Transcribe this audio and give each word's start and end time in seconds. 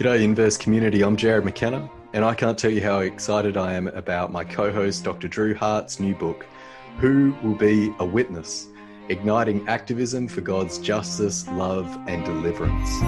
G'day, 0.00 0.22
Inverse 0.22 0.56
community. 0.56 1.04
I'm 1.04 1.14
Jarrod 1.14 1.44
McKenna, 1.44 1.90
and 2.14 2.24
I 2.24 2.32
can't 2.32 2.56
tell 2.58 2.70
you 2.70 2.80
how 2.80 3.00
excited 3.00 3.58
I 3.58 3.74
am 3.74 3.86
about 3.88 4.32
my 4.32 4.44
co 4.44 4.72
host, 4.72 5.04
Dr. 5.04 5.28
Drew 5.28 5.54
Hart's 5.54 6.00
new 6.00 6.14
book, 6.14 6.46
Who 7.00 7.36
Will 7.42 7.54
Be 7.54 7.92
a 7.98 8.06
Witness? 8.06 8.68
Igniting 9.10 9.68
Activism 9.68 10.26
for 10.26 10.40
God's 10.40 10.78
Justice, 10.78 11.46
Love, 11.48 11.86
and 12.08 12.24
Deliverance. 12.24 12.98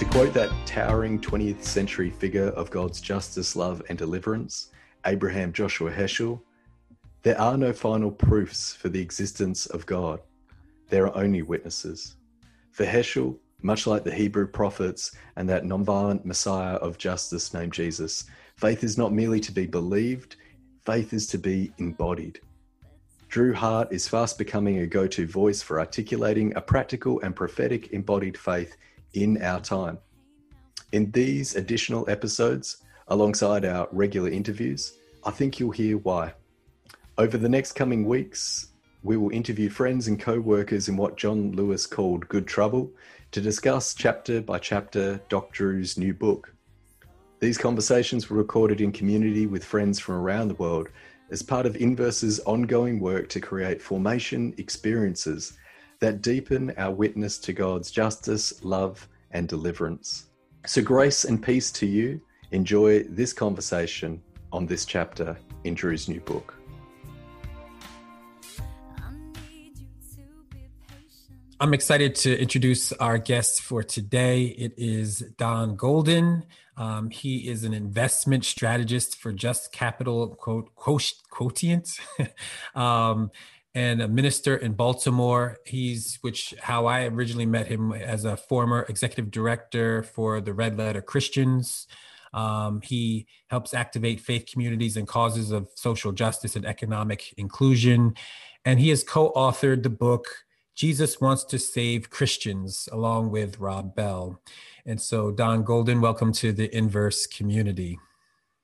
To 0.00 0.04
quote 0.10 0.34
that 0.34 0.50
towering 0.66 1.20
20th 1.20 1.62
century 1.62 2.10
figure 2.10 2.48
of 2.48 2.72
God's 2.72 3.00
justice, 3.00 3.54
love, 3.54 3.82
and 3.88 3.96
deliverance, 3.96 4.70
Abraham 5.06 5.52
Joshua 5.52 5.92
Heschel, 5.92 6.40
there 7.22 7.40
are 7.40 7.56
no 7.56 7.72
final 7.72 8.10
proofs 8.10 8.74
for 8.74 8.88
the 8.88 9.00
existence 9.00 9.66
of 9.66 9.86
God. 9.86 10.20
There 10.88 11.06
are 11.06 11.16
only 11.16 11.42
witnesses. 11.42 12.16
For 12.70 12.86
Heschel, 12.86 13.36
much 13.60 13.86
like 13.86 14.04
the 14.04 14.14
Hebrew 14.14 14.46
prophets 14.46 15.12
and 15.36 15.48
that 15.48 15.64
nonviolent 15.64 16.24
Messiah 16.24 16.76
of 16.76 16.96
justice 16.96 17.52
named 17.52 17.72
Jesus, 17.72 18.24
faith 18.56 18.84
is 18.84 18.96
not 18.96 19.12
merely 19.12 19.40
to 19.40 19.52
be 19.52 19.66
believed, 19.66 20.36
faith 20.86 21.12
is 21.12 21.26
to 21.28 21.38
be 21.38 21.72
embodied. 21.78 22.40
Drew 23.28 23.52
Hart 23.52 23.92
is 23.92 24.08
fast 24.08 24.38
becoming 24.38 24.78
a 24.78 24.86
go 24.86 25.06
to 25.08 25.26
voice 25.26 25.60
for 25.60 25.80
articulating 25.80 26.56
a 26.56 26.60
practical 26.60 27.20
and 27.20 27.36
prophetic 27.36 27.92
embodied 27.92 28.38
faith 28.38 28.76
in 29.12 29.42
our 29.42 29.60
time. 29.60 29.98
In 30.92 31.10
these 31.10 31.56
additional 31.56 32.08
episodes, 32.08 32.78
alongside 33.08 33.64
our 33.64 33.88
regular 33.92 34.30
interviews, 34.30 34.94
I 35.24 35.30
think 35.30 35.58
you'll 35.58 35.72
hear 35.72 35.98
why. 35.98 36.32
Over 37.18 37.36
the 37.36 37.48
next 37.48 37.72
coming 37.72 38.04
weeks, 38.04 38.68
we 39.02 39.16
will 39.16 39.30
interview 39.30 39.70
friends 39.70 40.06
and 40.06 40.20
co 40.20 40.38
workers 40.38 40.88
in 40.88 40.96
what 40.96 41.16
John 41.16 41.50
Lewis 41.50 41.84
called 41.84 42.28
Good 42.28 42.46
Trouble 42.46 42.92
to 43.32 43.40
discuss 43.40 43.92
chapter 43.92 44.40
by 44.40 44.60
chapter 44.60 45.20
Doc 45.28 45.50
Drew's 45.50 45.98
new 45.98 46.14
book. 46.14 46.54
These 47.40 47.58
conversations 47.58 48.30
were 48.30 48.36
recorded 48.36 48.80
in 48.80 48.92
community 48.92 49.46
with 49.46 49.64
friends 49.64 49.98
from 49.98 50.14
around 50.14 50.46
the 50.46 50.54
world 50.54 50.90
as 51.32 51.42
part 51.42 51.66
of 51.66 51.76
Inverse's 51.76 52.38
ongoing 52.46 53.00
work 53.00 53.28
to 53.30 53.40
create 53.40 53.82
formation 53.82 54.54
experiences 54.56 55.58
that 55.98 56.22
deepen 56.22 56.72
our 56.78 56.92
witness 56.92 57.36
to 57.38 57.52
God's 57.52 57.90
justice, 57.90 58.62
love, 58.62 59.08
and 59.32 59.48
deliverance. 59.48 60.26
So, 60.66 60.82
grace 60.82 61.24
and 61.24 61.42
peace 61.42 61.72
to 61.72 61.86
you. 61.86 62.20
Enjoy 62.52 63.02
this 63.02 63.32
conversation 63.32 64.22
on 64.52 64.66
this 64.66 64.84
chapter 64.84 65.36
in 65.64 65.74
Drew's 65.74 66.08
new 66.08 66.20
book. 66.20 66.57
I'm 71.60 71.74
excited 71.74 72.14
to 72.16 72.40
introduce 72.40 72.92
our 72.92 73.18
guest 73.18 73.62
for 73.62 73.82
today. 73.82 74.44
It 74.44 74.74
is 74.76 75.24
Don 75.38 75.74
Golden. 75.74 76.44
Um, 76.76 77.10
he 77.10 77.48
is 77.48 77.64
an 77.64 77.74
investment 77.74 78.44
strategist 78.44 79.16
for 79.16 79.32
Just 79.32 79.72
Capital 79.72 80.28
quote, 80.36 80.70
Quotient, 80.76 81.98
um, 82.76 83.32
and 83.74 84.00
a 84.00 84.06
minister 84.06 84.56
in 84.56 84.74
Baltimore. 84.74 85.58
He's 85.66 86.20
which 86.20 86.54
how 86.62 86.86
I 86.86 87.06
originally 87.06 87.46
met 87.46 87.66
him 87.66 87.92
as 87.92 88.24
a 88.24 88.36
former 88.36 88.86
executive 88.88 89.32
director 89.32 90.04
for 90.04 90.40
the 90.40 90.54
Red 90.54 90.78
Letter 90.78 91.02
Christians. 91.02 91.88
Um, 92.32 92.82
he 92.82 93.26
helps 93.48 93.74
activate 93.74 94.20
faith 94.20 94.46
communities 94.48 94.96
and 94.96 95.08
causes 95.08 95.50
of 95.50 95.68
social 95.74 96.12
justice 96.12 96.54
and 96.54 96.64
economic 96.64 97.34
inclusion, 97.36 98.14
and 98.64 98.78
he 98.78 98.90
has 98.90 99.02
co-authored 99.02 99.82
the 99.82 99.90
book 99.90 100.28
Jesus 100.78 101.20
Wants 101.20 101.42
to 101.46 101.58
Save 101.58 102.08
Christians, 102.08 102.88
along 102.92 103.32
with 103.32 103.58
Rob 103.58 103.96
Bell. 103.96 104.40
And 104.86 105.00
so, 105.00 105.32
Don 105.32 105.64
Golden, 105.64 106.00
welcome 106.00 106.32
to 106.34 106.52
the 106.52 106.72
Inverse 106.72 107.26
community. 107.26 107.98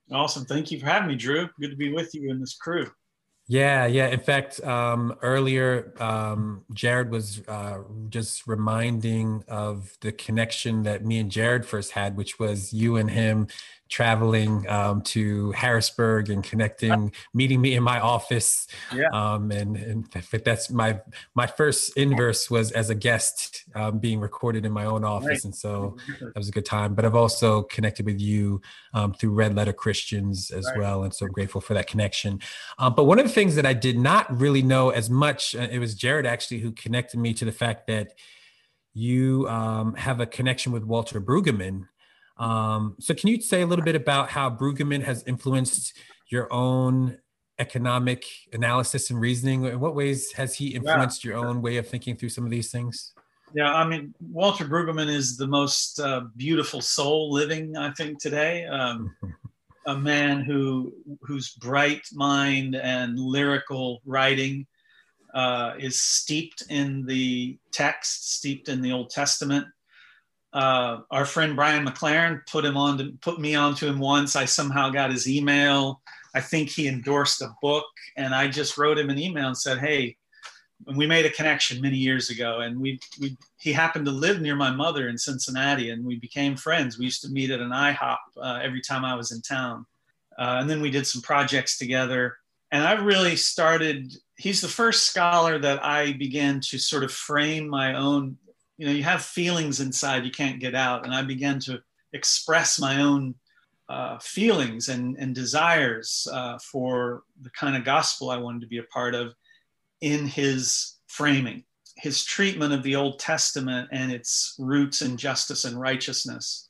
Awesome. 0.09 0.45
Thank 0.45 0.71
you 0.71 0.79
for 0.79 0.85
having 0.85 1.09
me, 1.09 1.15
Drew. 1.17 1.49
Good 1.59 1.71
to 1.71 1.75
be 1.75 1.91
with 1.91 2.15
you 2.15 2.31
and 2.31 2.41
this 2.41 2.55
crew. 2.55 2.89
Yeah, 3.49 3.85
yeah. 3.85 4.07
In 4.07 4.21
fact, 4.21 4.63
um, 4.63 5.17
earlier, 5.21 5.93
um, 5.99 6.63
Jarrod 6.73 7.09
was 7.09 7.43
uh, 7.49 7.79
just 8.07 8.47
reminding 8.47 9.43
of 9.49 9.97
the 9.99 10.13
connection 10.13 10.83
that 10.83 11.03
me 11.03 11.19
and 11.19 11.29
Jarrod 11.29 11.65
first 11.65 11.91
had, 11.91 12.15
which 12.15 12.39
was 12.39 12.71
you 12.71 12.95
and 12.95 13.11
him 13.11 13.47
traveling 13.89 14.67
um, 14.67 15.01
to 15.01 15.51
Harrisburg 15.51 16.29
and 16.29 16.43
connecting, 16.43 17.11
meeting 17.33 17.61
me 17.61 17.75
in 17.75 17.83
my 17.83 17.99
office. 17.99 18.67
Yeah. 18.93 19.09
Um, 19.13 19.51
and, 19.51 19.77
and 19.77 20.05
that's 20.43 20.69
my 20.69 20.99
my 21.35 21.47
first 21.47 21.95
inverse 21.97 22.49
was 22.49 22.71
as 22.71 22.89
a 22.89 22.95
guest 22.95 23.63
um, 23.75 23.99
being 23.99 24.19
recorded 24.19 24.65
in 24.65 24.71
my 24.71 24.85
own 24.85 25.03
office, 25.03 25.27
right. 25.27 25.43
and 25.45 25.55
so 25.55 25.97
that 26.19 26.35
was 26.35 26.49
a 26.49 26.51
good 26.51 26.65
time. 26.65 26.95
But 26.95 27.05
I've 27.05 27.15
also 27.15 27.63
connected 27.63 28.05
with 28.05 28.19
you 28.19 28.61
um, 28.93 29.13
through 29.13 29.31
Red 29.31 29.55
Letter 29.55 29.73
Christians 29.73 30.51
as 30.51 30.65
right. 30.65 30.79
well, 30.79 31.03
and 31.03 31.13
so 31.13 31.27
grateful 31.27 31.61
for 31.61 31.73
that 31.73 31.87
connection. 31.87 32.39
Um, 32.79 32.95
but 32.95 33.03
one 33.05 33.19
of 33.19 33.25
the 33.25 33.31
things 33.31 33.55
that 33.55 33.65
I 33.65 33.73
did 33.73 33.97
not 33.97 34.39
really 34.39 34.61
know 34.61 34.89
as 34.89 35.09
much, 35.09 35.55
uh, 35.55 35.67
it 35.71 35.79
was 35.79 35.95
Jarrod 35.95 36.25
actually 36.25 36.59
who 36.59 36.71
connected 36.71 37.19
me 37.19 37.33
to 37.35 37.45
the 37.45 37.51
fact 37.51 37.87
that 37.87 38.13
you 38.93 39.47
um, 39.49 39.93
have 39.95 40.21
a 40.21 40.25
connection 40.25 40.71
with 40.71 40.83
Walter 40.83 41.19
Brueggemann 41.19 41.87
um, 42.37 42.95
so, 42.99 43.13
can 43.13 43.29
you 43.29 43.41
say 43.41 43.61
a 43.61 43.65
little 43.65 43.85
bit 43.85 43.95
about 43.95 44.29
how 44.29 44.49
Brueggemann 44.49 45.03
has 45.03 45.23
influenced 45.25 45.97
your 46.29 46.51
own 46.51 47.17
economic 47.59 48.25
analysis 48.51 49.09
and 49.09 49.19
reasoning? 49.19 49.65
In 49.65 49.79
what 49.79 49.95
ways 49.95 50.31
has 50.33 50.55
he 50.55 50.75
influenced 50.75 51.23
yeah. 51.23 51.31
your 51.31 51.45
own 51.45 51.61
way 51.61 51.77
of 51.77 51.87
thinking 51.87 52.15
through 52.15 52.29
some 52.29 52.43
of 52.43 52.51
these 52.51 52.71
things? 52.71 53.13
Yeah, 53.53 53.73
I 53.73 53.87
mean, 53.87 54.13
Walter 54.19 54.65
Brueggemann 54.65 55.07
is 55.07 55.37
the 55.37 55.47
most 55.47 55.99
uh, 55.99 56.25
beautiful 56.35 56.81
soul 56.81 57.31
living, 57.31 57.77
I 57.77 57.91
think, 57.91 58.19
today. 58.19 58.65
Um, 58.65 59.15
a 59.87 59.95
man 59.95 60.41
who 60.41 60.93
whose 61.21 61.51
bright 61.53 62.05
mind 62.11 62.75
and 62.75 63.17
lyrical 63.17 64.01
writing 64.03 64.65
uh, 65.33 65.75
is 65.77 66.01
steeped 66.01 66.63
in 66.69 67.05
the 67.05 67.57
text, 67.71 68.35
steeped 68.35 68.67
in 68.67 68.81
the 68.81 68.91
Old 68.91 69.09
Testament 69.09 69.67
uh, 70.55 71.01
our 71.11 71.25
friend 71.25 71.53
Brian 71.53 71.85
McLaren 71.85 72.39
put 72.47 72.63
him 72.63 72.77
on 72.77 72.97
to 72.97 73.11
put 73.21 73.41
me 73.41 73.55
onto 73.55 73.85
him 73.85 73.99
once. 73.99 74.37
I 74.37 74.45
somehow 74.45 74.89
got 74.89 75.11
his 75.11 75.27
email. 75.27 76.01
I 76.33 76.39
think 76.39 76.69
he 76.69 76.87
endorsed 76.87 77.41
a 77.41 77.53
book, 77.61 77.85
and 78.15 78.33
I 78.33 78.47
just 78.47 78.77
wrote 78.77 78.97
him 78.97 79.09
an 79.09 79.19
email 79.19 79.47
and 79.47 79.57
said, 79.57 79.79
"Hey." 79.79 80.17
And 80.87 80.97
we 80.97 81.07
made 81.07 81.25
a 81.25 81.29
connection 81.29 81.81
many 81.81 81.95
years 81.95 82.29
ago, 82.29 82.59
and 82.59 82.79
we, 82.79 82.99
we 83.19 83.37
he 83.59 83.71
happened 83.71 84.05
to 84.05 84.11
live 84.11 84.41
near 84.41 84.57
my 84.57 84.71
mother 84.71 85.07
in 85.07 85.17
Cincinnati, 85.17 85.89
and 85.89 86.05
we 86.05 86.17
became 86.17 86.57
friends. 86.57 86.99
We 86.99 87.05
used 87.05 87.21
to 87.21 87.29
meet 87.29 87.49
at 87.49 87.61
an 87.61 87.69
IHOP 87.69 88.17
uh, 88.37 88.59
every 88.61 88.81
time 88.81 89.05
I 89.05 89.15
was 89.15 89.31
in 89.31 89.41
town, 89.41 89.85
uh, 90.37 90.57
and 90.59 90.69
then 90.69 90.81
we 90.81 90.91
did 90.91 91.07
some 91.07 91.21
projects 91.21 91.77
together. 91.77 92.37
And 92.71 92.83
I 92.83 92.93
really 92.93 93.37
started. 93.37 94.13
He's 94.35 94.59
the 94.59 94.67
first 94.67 95.05
scholar 95.05 95.57
that 95.59 95.83
I 95.83 96.11
began 96.11 96.59
to 96.59 96.77
sort 96.77 97.05
of 97.05 97.11
frame 97.11 97.69
my 97.69 97.95
own 97.95 98.37
you 98.77 98.85
know 98.85 98.91
you 98.91 99.03
have 99.03 99.23
feelings 99.23 99.79
inside 99.79 100.25
you 100.25 100.31
can't 100.31 100.59
get 100.59 100.75
out. 100.75 101.05
And 101.05 101.13
i 101.13 101.21
began 101.21 101.59
to 101.61 101.81
express 102.13 102.79
my 102.79 103.01
own 103.01 103.35
uh, 103.87 104.17
feelings 104.17 104.89
and, 104.89 105.15
and 105.17 105.35
desires 105.35 106.27
uh, 106.31 106.57
for 106.57 107.21
the 107.41 107.51
kind 107.51 107.75
of 107.75 107.83
gospel 107.83 108.29
i 108.29 108.37
wanted 108.37 108.61
to 108.61 108.67
be 108.67 108.79
a 108.79 108.83
part 108.83 109.13
of 109.13 109.33
in 110.01 110.25
his 110.25 110.95
framing 111.07 111.63
his 111.97 112.25
treatment 112.25 112.73
of 112.73 112.83
the 112.83 112.95
old 112.95 113.19
testament 113.19 113.87
and 113.91 114.11
its 114.11 114.55
roots 114.59 115.01
in 115.01 115.15
justice 115.15 115.63
and 115.63 115.79
righteousness 115.79 116.69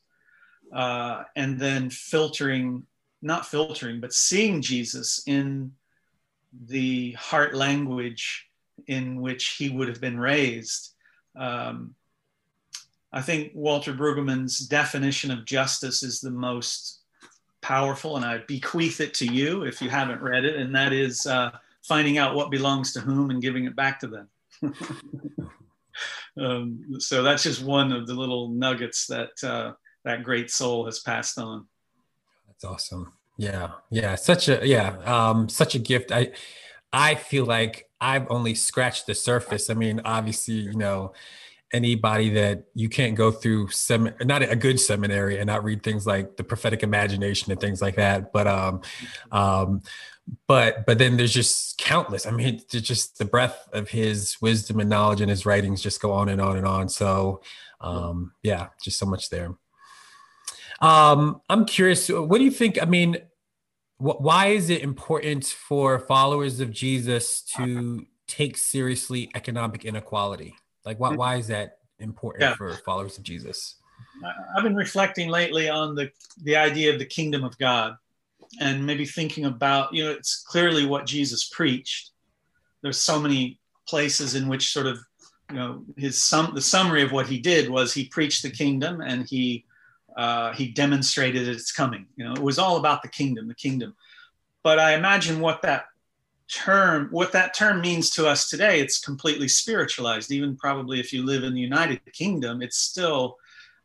uh, 0.74 1.24
and 1.36 1.60
then 1.60 1.90
filtering 1.90 2.86
not 3.22 3.46
filtering 3.46 4.00
but 4.02 4.14
seeing 4.14 4.62
jesus 4.62 5.24
in 5.26 5.72
the 6.68 7.12
heart 7.14 7.56
language 7.56 8.48
in 8.88 9.22
which 9.22 9.56
he 9.58 9.70
would 9.70 9.88
have 9.88 10.02
been 10.02 10.20
raised 10.20 10.96
um, 11.38 11.96
I 13.14 13.22
think 13.22 13.52
Walter 13.54 13.94
Brueggemann's 13.94 14.60
definition 14.60 15.32
of 15.32 15.46
justice 15.46 16.04
is 16.04 16.20
the 16.20 16.32
most 16.32 17.02
powerful, 17.62 18.16
and 18.18 18.26
I 18.26 18.40
bequeath 18.48 19.00
it 19.00 19.14
to 19.16 19.26
you 19.26 19.64
if 19.64 19.82
you 19.82 19.90
haven't 19.90 20.22
read 20.22 20.46
it, 20.46 20.56
and 20.56 20.76
that 20.76 20.94
is 20.94 21.26
uh, 21.26 21.52
finding 21.84 22.18
out 22.18 22.36
what 22.36 22.52
belongs 22.52 22.94
to 22.94 23.00
whom 23.00 23.30
and 23.30 23.42
giving 23.42 23.66
it 23.66 23.76
back 23.76 24.00
to 24.02 24.08
them. 24.08 24.30
um, 26.40 27.00
so 27.00 27.24
that's 27.24 27.44
just 27.44 27.64
one 27.64 27.92
of 27.92 28.08
the 28.08 28.14
little 28.14 28.50
nuggets 28.50 29.08
that 29.08 29.44
uh, 29.44 29.74
that 30.04 30.24
great 30.24 30.52
soul 30.52 30.86
has 30.86 31.00
passed 31.00 31.40
on. 31.40 31.66
That's 32.48 32.64
awesome. 32.64 33.14
Yeah, 33.38 33.72
yeah, 33.90 34.16
such 34.16 34.48
a 34.48 34.66
yeah, 34.66 34.98
um, 35.06 35.50
such 35.50 35.76
a 35.76 35.80
gift. 35.80 36.12
I 36.12 36.32
I 36.94 37.16
feel 37.16 37.46
like 37.46 37.90
I've 38.00 38.30
only 38.30 38.56
scratched 38.56 39.08
the 39.08 39.16
surface. 39.16 39.70
I 39.70 39.74
mean, 39.74 40.02
obviously, 40.06 40.56
you 40.56 40.74
know 40.74 41.14
anybody 41.76 42.30
that 42.30 42.64
you 42.74 42.90
can't 42.90 43.16
go 43.16 43.32
through 43.32 43.70
sem- 43.70 44.16
not 44.22 44.42
a 44.42 44.56
good 44.56 44.80
seminary 44.80 45.38
and 45.38 45.48
not 45.48 45.64
read 45.64 45.84
things 45.84 46.08
like 46.08 46.38
the 46.38 46.44
prophetic 46.44 46.82
imagination 46.84 47.52
and 47.52 47.60
things 47.62 47.82
like 47.82 47.96
that 47.96 48.32
but 48.32 48.48
um 48.48 48.82
um 49.32 49.82
but 50.48 50.86
but 50.86 50.98
then 50.98 51.18
there's 51.18 51.34
just 51.34 51.78
countless 51.78 52.26
i 52.26 52.32
mean 52.32 52.62
just 52.70 53.18
the 53.18 53.26
breadth 53.26 53.68
of 53.74 53.90
his 53.90 54.38
wisdom 54.42 54.80
and 54.80 54.90
knowledge 54.90 55.22
and 55.22 55.30
his 55.30 55.46
writings 55.46 55.82
just 55.82 56.02
go 56.02 56.12
on 56.12 56.30
and 56.30 56.42
on 56.42 56.58
and 56.58 56.66
on. 56.66 56.90
So 56.90 57.42
um 57.82 58.32
yeah 58.44 58.68
just 58.82 58.98
so 58.98 59.06
much 59.06 59.30
there. 59.30 59.56
Um 60.82 61.42
i'm 61.50 61.66
curious 61.66 62.10
what 62.10 62.38
do 62.38 62.44
you 62.44 62.52
think 62.52 62.82
i 62.82 62.86
mean 62.86 63.18
wh- 63.98 64.20
why 64.20 64.48
is 64.48 64.70
it 64.70 64.82
important 64.82 65.46
for 65.46 66.00
followers 66.00 66.60
of 66.60 66.72
jesus 66.72 67.42
to 67.42 68.06
take 68.28 68.58
seriously 68.58 69.30
economic 69.36 69.86
inequality 69.86 70.56
like 70.86 71.00
why, 71.00 71.16
why 71.16 71.36
is 71.36 71.48
that 71.48 71.80
important 72.00 72.42
yeah. 72.44 72.56
for 72.56 72.74
followers 72.86 73.18
of 73.18 73.24
jesus? 73.24 73.76
I've 74.56 74.64
been 74.64 74.76
reflecting 74.76 75.30
lately 75.30 75.70
on 75.70 75.96
the 75.96 76.12
the 76.44 76.56
idea 76.56 76.94
of 76.94 77.00
the 77.00 77.06
kingdom 77.06 77.44
of 77.44 77.58
god 77.58 77.98
and 78.60 78.86
maybe 78.86 79.06
thinking 79.06 79.46
about 79.46 79.94
you 79.94 80.04
know 80.04 80.12
it's 80.12 80.44
clearly 80.44 80.86
what 80.86 81.06
jesus 81.06 81.50
preached. 81.50 82.12
There's 82.82 83.00
so 83.00 83.20
many 83.20 83.60
places 83.88 84.36
in 84.36 84.48
which 84.48 84.72
sort 84.72 84.88
of 84.88 85.00
you 85.50 85.58
know 85.58 85.84
his 85.98 86.22
sum 86.22 86.54
the 86.54 86.62
summary 86.62 87.04
of 87.04 87.12
what 87.12 87.28
he 87.28 87.40
did 87.40 87.70
was 87.70 87.94
he 87.94 88.06
preached 88.06 88.44
the 88.44 88.50
kingdom 88.50 89.02
and 89.02 89.28
he 89.28 89.66
uh, 90.18 90.54
he 90.54 90.68
demonstrated 90.72 91.48
its 91.48 91.72
coming. 91.72 92.08
You 92.16 92.26
know 92.26 92.34
it 92.34 92.42
was 92.42 92.60
all 92.60 92.78
about 92.78 93.02
the 93.02 93.10
kingdom 93.10 93.48
the 93.48 93.56
kingdom. 93.56 93.96
But 94.64 94.80
i 94.80 94.96
imagine 94.96 95.40
what 95.40 95.62
that 95.62 95.86
term 96.48 97.08
what 97.12 97.32
that 97.32 97.56
term 97.56 97.82
means 97.82 98.12
to 98.12 98.28
us 98.28 98.50
today 98.50 98.80
it's 98.80 99.00
completely 99.00 99.48
spiritualized 99.48 100.32
even 100.32 100.56
probably 100.56 101.00
if 101.00 101.12
you 101.12 101.26
live 101.26 101.44
in 101.44 101.56
the 101.56 101.62
united 101.62 102.00
kingdom 102.14 102.62
it's 102.62 102.78
still 102.78 103.38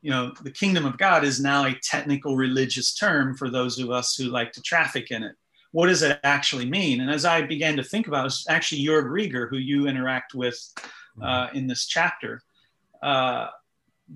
you 0.02 0.10
know, 0.10 0.32
the 0.42 0.50
kingdom 0.50 0.86
of 0.86 0.98
God 0.98 1.24
is 1.24 1.40
now 1.40 1.66
a 1.66 1.74
technical 1.74 2.36
religious 2.36 2.94
term 2.94 3.36
for 3.36 3.50
those 3.50 3.78
of 3.78 3.90
us 3.90 4.14
who 4.16 4.24
like 4.24 4.52
to 4.52 4.62
traffic 4.62 5.10
in 5.10 5.22
it. 5.22 5.36
What 5.72 5.86
does 5.86 6.02
it 6.02 6.18
actually 6.24 6.66
mean? 6.66 7.00
And 7.00 7.10
as 7.10 7.24
I 7.24 7.42
began 7.42 7.76
to 7.76 7.84
think 7.84 8.08
about 8.08 8.24
it, 8.24 8.28
it's 8.28 8.48
actually 8.48 8.82
Jörg 8.84 9.04
Rieger, 9.04 9.48
who 9.48 9.58
you 9.58 9.86
interact 9.86 10.34
with 10.34 10.58
uh, 11.20 11.46
mm-hmm. 11.46 11.56
in 11.56 11.66
this 11.66 11.86
chapter, 11.86 12.42
uh, 13.02 13.48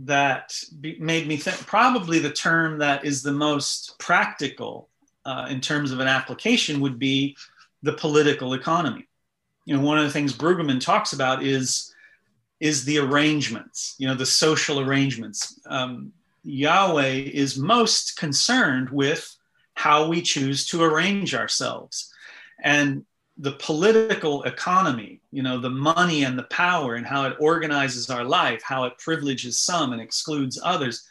that 0.00 0.52
be, 0.80 0.98
made 0.98 1.28
me 1.28 1.36
think 1.36 1.56
probably 1.66 2.18
the 2.18 2.32
term 2.32 2.78
that 2.78 3.04
is 3.04 3.22
the 3.22 3.32
most 3.32 3.96
practical 3.98 4.88
uh, 5.24 5.46
in 5.48 5.60
terms 5.60 5.92
of 5.92 6.00
an 6.00 6.08
application 6.08 6.80
would 6.80 6.98
be 6.98 7.36
the 7.84 7.92
political 7.92 8.54
economy. 8.54 9.06
You 9.66 9.76
know, 9.76 9.82
one 9.82 9.98
of 9.98 10.04
the 10.04 10.10
things 10.10 10.32
Brueggemann 10.32 10.80
talks 10.80 11.12
about 11.12 11.42
is 11.42 11.92
is 12.60 12.84
the 12.84 12.98
arrangements, 12.98 13.94
you 13.98 14.06
know, 14.06 14.14
the 14.14 14.24
social 14.26 14.80
arrangements. 14.80 15.60
Um, 15.66 16.12
Yahweh 16.44 17.30
is 17.42 17.58
most 17.58 18.16
concerned 18.16 18.88
with 18.90 19.36
how 19.74 20.08
we 20.08 20.22
choose 20.22 20.66
to 20.68 20.82
arrange 20.82 21.34
ourselves. 21.34 22.12
And 22.62 23.04
the 23.36 23.52
political 23.52 24.44
economy, 24.44 25.20
you 25.32 25.42
know, 25.42 25.58
the 25.58 25.70
money 25.70 26.24
and 26.24 26.38
the 26.38 26.44
power 26.44 26.94
and 26.94 27.06
how 27.06 27.26
it 27.26 27.36
organizes 27.40 28.08
our 28.08 28.24
life, 28.24 28.62
how 28.62 28.84
it 28.84 28.98
privileges 28.98 29.58
some 29.58 29.92
and 29.92 30.00
excludes 30.00 30.58
others. 30.62 31.06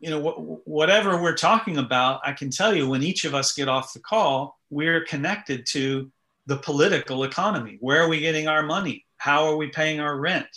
You 0.00 0.10
know, 0.10 0.20
wh- 0.20 0.68
whatever 0.68 1.22
we're 1.22 1.36
talking 1.36 1.78
about, 1.78 2.20
I 2.24 2.32
can 2.32 2.50
tell 2.50 2.74
you 2.74 2.88
when 2.88 3.02
each 3.02 3.24
of 3.24 3.34
us 3.34 3.54
get 3.54 3.68
off 3.68 3.94
the 3.94 4.00
call, 4.00 4.57
we're 4.70 5.04
connected 5.04 5.66
to 5.66 6.10
the 6.46 6.56
political 6.56 7.24
economy. 7.24 7.76
Where 7.80 8.02
are 8.02 8.08
we 8.08 8.20
getting 8.20 8.48
our 8.48 8.62
money? 8.62 9.04
How 9.18 9.46
are 9.46 9.56
we 9.56 9.68
paying 9.68 10.00
our 10.00 10.18
rent? 10.18 10.48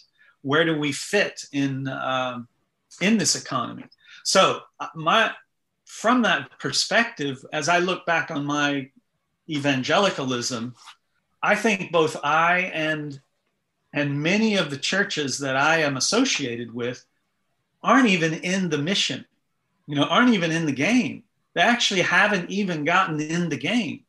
Where 0.42 0.66
do 0.66 0.78
we 0.78 0.92
fit 0.92 1.46
in 1.52 1.88
um, 1.88 2.48
in 3.02 3.18
this 3.18 3.36
economy? 3.36 3.86
So 4.24 4.62
uh, 4.80 4.88
my 4.96 5.31
from 5.86 6.22
that 6.22 6.58
perspective, 6.60 7.44
as 7.52 7.68
I 7.68 7.80
look 7.80 8.06
back 8.06 8.31
on 8.31 8.46
my 8.46 8.90
evangelicalism, 9.50 10.74
I 11.44 11.56
think 11.56 11.92
both 11.92 12.16
I 12.24 12.72
and 12.74 13.19
and 13.94 14.22
many 14.24 14.56
of 14.56 14.69
the 14.69 14.78
churches 14.78 15.40
that 15.40 15.58
I 15.58 15.80
am 15.80 15.98
associated 15.98 16.74
with 16.74 17.06
aren't 17.84 18.08
even 18.08 18.34
in 18.36 18.69
the 18.69 18.78
mission, 18.78 19.25
you 19.88 19.96
know, 19.96 20.06
aren't 20.06 20.34
even 20.34 20.52
in 20.52 20.66
the 20.66 20.72
game. 20.72 21.24
They 21.53 21.62
actually 21.62 22.01
haven't 22.01 22.50
even 22.50 22.86
gotten 22.86 23.19
in 23.19 23.50
the 23.50 23.57
game. 23.57 24.03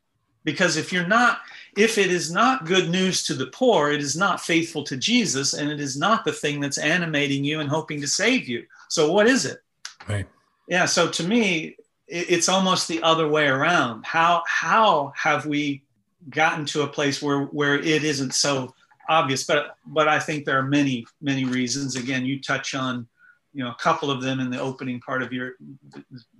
Because 0.44 0.76
if 0.76 0.92
you're 0.92 1.06
not, 1.06 1.38
if 1.76 1.98
it 1.98 2.10
is 2.10 2.32
not 2.32 2.66
good 2.66 2.90
news 2.90 3.22
to 3.24 3.34
the 3.34 3.46
poor, 3.46 3.92
it 3.92 4.00
is 4.00 4.16
not 4.16 4.40
faithful 4.40 4.82
to 4.84 4.96
Jesus, 4.96 5.54
and 5.54 5.70
it 5.70 5.80
is 5.80 5.96
not 5.96 6.24
the 6.24 6.32
thing 6.32 6.58
that's 6.58 6.78
animating 6.78 7.44
you 7.44 7.60
and 7.60 7.70
hoping 7.70 8.00
to 8.00 8.08
save 8.08 8.48
you. 8.48 8.66
So, 8.88 9.12
what 9.12 9.28
is 9.28 9.46
it? 9.46 9.62
Right. 10.08 10.26
Yeah. 10.68 10.86
So, 10.86 11.08
to 11.08 11.22
me, 11.22 11.76
it's 12.08 12.48
almost 12.48 12.88
the 12.88 13.02
other 13.02 13.28
way 13.28 13.46
around. 13.46 14.04
How 14.04 14.42
how 14.46 15.12
have 15.16 15.46
we 15.46 15.82
gotten 16.28 16.66
to 16.66 16.82
a 16.82 16.88
place 16.88 17.22
where 17.22 17.44
where 17.44 17.76
it 17.78 18.02
isn't 18.02 18.34
so 18.34 18.74
obvious? 19.08 19.44
But 19.44 19.76
but 19.86 20.08
I 20.08 20.18
think 20.18 20.44
there 20.44 20.58
are 20.58 20.64
many 20.64 21.06
many 21.20 21.44
reasons. 21.44 21.94
Again, 21.94 22.26
you 22.26 22.40
touch 22.40 22.74
on 22.74 23.06
you 23.52 23.62
know 23.64 23.70
a 23.70 23.76
couple 23.76 24.10
of 24.10 24.22
them 24.22 24.40
in 24.40 24.50
the 24.50 24.60
opening 24.60 25.00
part 25.00 25.22
of 25.22 25.32
your 25.32 25.52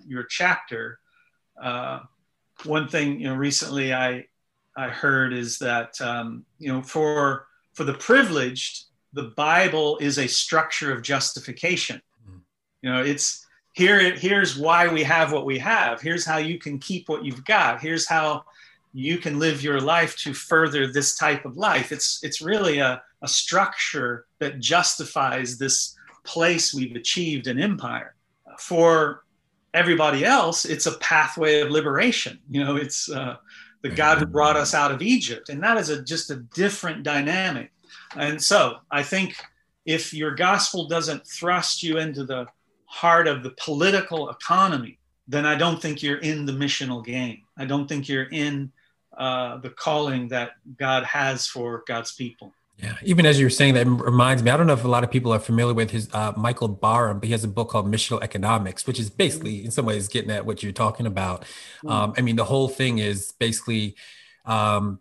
your 0.07 0.25
chapter. 0.25 0.99
Uh, 1.61 2.01
one 2.65 2.89
thing 2.89 3.21
you 3.21 3.29
know 3.29 3.35
recently 3.35 3.93
I 3.93 4.27
I 4.77 4.89
heard 4.89 5.33
is 5.33 5.59
that 5.59 6.01
um, 6.01 6.45
you 6.59 6.73
know 6.73 6.83
for 6.83 7.47
for 7.75 7.85
the 7.85 7.95
privileged, 7.95 8.85
the 9.13 9.33
Bible 9.37 9.99
is 9.99 10.19
a 10.19 10.27
structure 10.27 10.93
of 10.93 11.03
justification. 11.03 12.01
Mm. 12.29 12.41
You 12.83 12.93
know, 12.93 13.03
it's 13.03 13.47
here. 13.73 14.15
Here's 14.15 14.57
why 14.57 14.89
we 14.89 15.03
have 15.03 15.33
what 15.33 15.47
we 15.47 15.59
have. 15.59 16.01
Here's 16.01 16.25
how 16.25 16.39
you 16.39 16.59
can 16.59 16.79
keep 16.79 17.09
what 17.09 17.25
you've 17.25 17.45
got. 17.45 17.81
Here's 17.81 18.09
how 18.09 18.45
you 18.93 19.19
can 19.19 19.39
live 19.39 19.63
your 19.63 19.81
life 19.81 20.17
to 20.19 20.35
further 20.35 20.87
this 20.87 21.17
type 21.17 21.45
of 21.45 21.57
life. 21.57 21.93
It's 21.93 22.23
it's 22.23 22.43
really 22.43 22.79
a, 22.79 23.03
a 23.23 23.29
structure 23.29 24.27
that 24.39 24.61
justifies 24.61 25.59
this 25.59 25.97
place 26.25 26.75
we've 26.75 26.97
achieved 26.97 27.47
an 27.47 27.61
empire. 27.61 28.15
For 28.59 29.25
everybody 29.75 30.25
else, 30.25 30.65
it's 30.65 30.87
a 30.87 30.99
pathway 30.99 31.61
of 31.61 31.71
liberation. 31.71 32.39
You 32.51 32.65
know, 32.65 32.77
it's 32.77 33.11
uh, 33.11 33.37
the 33.83 33.89
God 33.89 34.19
who 34.19 34.27
brought 34.27 34.57
us 34.57 34.75
out 34.75 34.93
of 34.93 35.03
Egypt, 35.03 35.49
and 35.49 35.63
that 35.63 35.77
is 35.77 35.89
a 35.89 36.03
just 36.03 36.31
a 36.31 36.37
different 36.37 37.03
dynamic. 37.03 37.71
And 38.17 38.43
so, 38.43 38.77
I 38.91 39.03
think 39.03 39.37
if 39.85 40.15
your 40.15 40.35
gospel 40.35 40.87
doesn't 40.87 41.27
thrust 41.27 41.83
you 41.83 41.99
into 41.99 42.25
the 42.25 42.47
heart 42.85 43.27
of 43.27 43.43
the 43.43 43.55
political 43.59 44.31
economy, 44.31 44.99
then 45.27 45.47
I 45.47 45.57
don't 45.57 45.81
think 45.81 46.03
you're 46.03 46.19
in 46.19 46.47
the 46.47 46.53
missional 46.53 47.05
game. 47.05 47.43
I 47.57 47.65
don't 47.65 47.89
think 47.89 48.09
you're 48.09 48.29
in 48.31 48.71
uh, 49.17 49.59
the 49.59 49.71
calling 49.71 50.29
that 50.29 50.53
God 50.77 51.05
has 51.05 51.47
for 51.47 51.85
God's 51.87 52.13
people. 52.13 52.53
Yeah, 52.79 52.97
even 53.03 53.27
as 53.27 53.39
you're 53.41 53.51
saying 53.51 53.75
that 53.75 53.87
reminds 53.87 54.43
me, 54.43 54.51
I 54.51 54.57
don't 54.57 54.67
know 54.67 54.73
if 54.73 54.85
a 54.85 54.89
lot 54.89 55.05
of 55.05 55.11
people 55.11 55.33
are 55.33 55.39
familiar 55.39 55.75
with 55.75 55.91
his 55.91 56.13
uh, 56.13 56.33
Michael 56.37 56.69
Barram, 56.69 57.21
but 57.21 57.27
he 57.27 57.33
has 57.33 57.45
a 57.45 57.49
book 57.49 57.69
called 57.69 57.87
Missional 57.87 58.21
Economics, 58.23 58.87
which 58.87 58.99
is 58.99 59.09
basically 59.09 59.65
in 59.65 59.71
some 59.71 59.87
ways 59.87 60.09
getting 60.09 60.31
at 60.31 60.45
what 60.45 60.63
you're 60.63 60.73
talking 60.73 61.07
about. 61.07 61.45
Mm. 61.85 61.91
Um, 61.91 62.15
I 62.17 62.23
mean, 62.23 62.37
the 62.37 62.45
whole 62.45 62.69
thing 62.69 62.99
is 62.99 63.33
basically 63.39 63.95
um, 64.45 64.99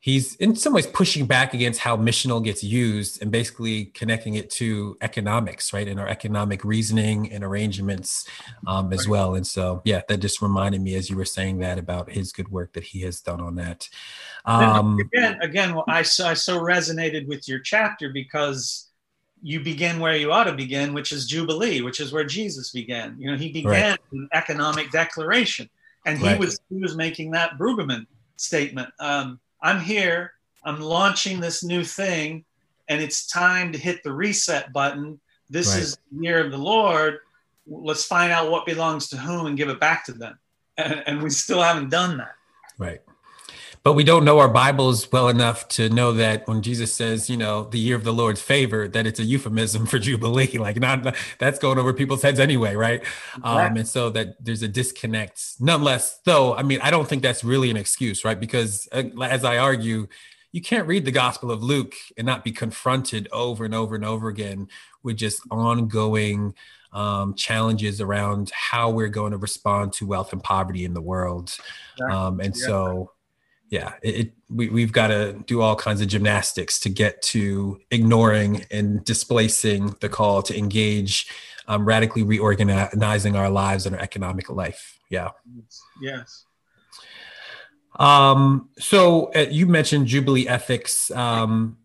he's 0.00 0.36
in 0.36 0.54
some 0.54 0.72
ways 0.72 0.86
pushing 0.86 1.26
back 1.26 1.54
against 1.54 1.80
how 1.80 1.96
missional 1.96 2.42
gets 2.42 2.62
used 2.62 3.20
and 3.20 3.32
basically 3.32 3.86
connecting 3.86 4.34
it 4.34 4.48
to 4.48 4.96
economics, 5.00 5.72
right? 5.72 5.88
And 5.88 5.98
our 5.98 6.08
economic 6.08 6.64
reasoning 6.64 7.32
and 7.32 7.42
arrangements 7.42 8.28
um, 8.66 8.92
as 8.92 9.08
well. 9.08 9.34
And 9.34 9.46
so, 9.46 9.82
yeah, 9.84 10.02
that 10.08 10.18
just 10.18 10.40
reminded 10.40 10.82
me 10.82 10.94
as 10.94 11.10
you 11.10 11.16
were 11.16 11.24
saying 11.24 11.58
that 11.58 11.78
about 11.78 12.10
his 12.10 12.32
good 12.32 12.48
work 12.48 12.72
that 12.74 12.84
he 12.84 13.00
has 13.02 13.20
done 13.20 13.40
on 13.40 13.56
that. 13.56 13.88
Um, 14.44 14.98
again, 15.00 15.38
again, 15.42 15.74
well, 15.74 15.84
I, 15.88 16.00
I 16.00 16.02
so 16.02 16.60
resonated 16.60 17.26
with 17.26 17.48
your 17.48 17.58
chapter 17.58 18.10
because 18.10 18.88
you 19.42 19.60
begin 19.60 20.00
where 20.00 20.16
you 20.16 20.32
ought 20.32 20.44
to 20.44 20.52
begin, 20.52 20.94
which 20.94 21.12
is 21.12 21.26
Jubilee, 21.26 21.80
which 21.82 22.00
is 22.00 22.12
where 22.12 22.24
Jesus 22.24 22.70
began. 22.70 23.16
You 23.18 23.30
know, 23.30 23.36
he 23.36 23.50
began 23.52 23.90
right. 23.90 23.98
an 24.12 24.28
economic 24.32 24.90
declaration, 24.90 25.68
and 26.06 26.18
he 26.18 26.26
right. 26.26 26.38
was 26.38 26.58
he 26.68 26.80
was 26.80 26.96
making 26.96 27.32
that 27.32 27.58
Brueggemann 27.58 28.06
statement. 28.36 28.90
Um, 28.98 29.38
I'm 29.60 29.80
here, 29.80 30.32
I'm 30.64 30.80
launching 30.80 31.40
this 31.40 31.64
new 31.64 31.84
thing, 31.84 32.44
and 32.88 33.00
it's 33.00 33.26
time 33.26 33.72
to 33.72 33.78
hit 33.78 34.02
the 34.02 34.12
reset 34.12 34.72
button. 34.72 35.20
This 35.50 35.72
right. 35.72 35.82
is 35.82 35.98
the 36.10 36.24
year 36.24 36.44
of 36.44 36.50
the 36.50 36.58
Lord. 36.58 37.18
Let's 37.66 38.04
find 38.04 38.32
out 38.32 38.50
what 38.50 38.66
belongs 38.66 39.08
to 39.10 39.16
whom 39.16 39.46
and 39.46 39.56
give 39.56 39.68
it 39.68 39.80
back 39.80 40.04
to 40.06 40.12
them. 40.12 40.38
And, 40.76 41.02
and 41.06 41.22
we 41.22 41.30
still 41.30 41.60
haven't 41.60 41.90
done 41.90 42.18
that. 42.18 42.34
Right 42.78 43.00
but 43.82 43.94
we 43.94 44.04
don't 44.04 44.24
know 44.24 44.38
our 44.38 44.48
bibles 44.48 45.10
well 45.12 45.28
enough 45.28 45.68
to 45.68 45.88
know 45.88 46.12
that 46.12 46.46
when 46.46 46.62
jesus 46.62 46.92
says 46.92 47.28
you 47.30 47.36
know 47.36 47.64
the 47.64 47.78
year 47.78 47.96
of 47.96 48.04
the 48.04 48.12
lord's 48.12 48.40
favor 48.40 48.88
that 48.88 49.06
it's 49.06 49.20
a 49.20 49.24
euphemism 49.24 49.86
for 49.86 49.98
jubilee. 50.08 50.58
Like 50.58 50.76
not 50.76 51.16
that's 51.38 51.58
going 51.58 51.78
over 51.78 51.92
people's 51.92 52.22
heads 52.22 52.40
anyway 52.40 52.74
right? 52.74 53.02
Um, 53.42 53.76
and 53.76 53.88
so 53.88 54.10
that 54.10 54.42
there's 54.44 54.62
a 54.62 54.68
disconnect. 54.68 55.42
Nonetheless 55.60 56.20
though 56.24 56.54
i 56.54 56.62
mean 56.62 56.80
i 56.82 56.90
don't 56.90 57.08
think 57.08 57.22
that's 57.22 57.44
really 57.44 57.70
an 57.70 57.76
excuse 57.76 58.24
right? 58.24 58.38
Because 58.38 58.88
uh, 58.92 59.04
as 59.22 59.44
i 59.44 59.58
argue 59.58 60.06
you 60.52 60.62
can't 60.62 60.86
read 60.88 61.04
the 61.04 61.10
Gospel 61.10 61.50
of 61.50 61.62
Luke 61.62 61.94
and 62.16 62.26
not 62.26 62.42
be 62.42 62.52
confronted 62.52 63.28
over 63.32 63.64
and 63.64 63.74
over 63.74 63.94
and 63.94 64.04
over 64.04 64.28
again 64.28 64.68
with 65.02 65.16
just 65.16 65.42
ongoing 65.50 66.54
um, 66.92 67.34
challenges 67.34 68.00
around 68.00 68.50
how 68.54 68.90
we're 68.90 69.08
going 69.08 69.32
to 69.32 69.38
respond 69.38 69.92
to 69.94 70.06
wealth 70.06 70.32
and 70.32 70.42
poverty 70.42 70.84
in 70.84 70.94
the 70.94 71.02
world. 71.02 71.56
Um, 72.10 72.40
and 72.40 72.56
so, 72.56 73.12
yeah, 73.70 73.94
it, 74.02 74.14
it 74.14 74.32
we, 74.48 74.68
we've 74.68 74.92
got 74.92 75.08
to 75.08 75.34
do 75.46 75.60
all 75.60 75.76
kinds 75.76 76.00
of 76.00 76.08
gymnastics 76.08 76.80
to 76.80 76.88
get 76.88 77.20
to 77.22 77.80
ignoring 77.90 78.64
and 78.70 79.04
displacing 79.04 79.94
the 80.00 80.08
call 80.08 80.42
to 80.42 80.56
engage, 80.56 81.28
um, 81.66 81.84
radically 81.84 82.22
reorganizing 82.22 83.36
our 83.36 83.50
lives 83.50 83.86
and 83.86 83.94
our 83.94 84.02
economic 84.02 84.48
life. 84.48 84.98
Yeah. 85.10 85.30
Yes. 86.00 86.44
Um, 87.98 88.70
so 88.78 89.32
uh, 89.34 89.46
you 89.50 89.66
mentioned 89.66 90.06
Jubilee 90.06 90.48
ethics 90.48 91.10
um, 91.10 91.78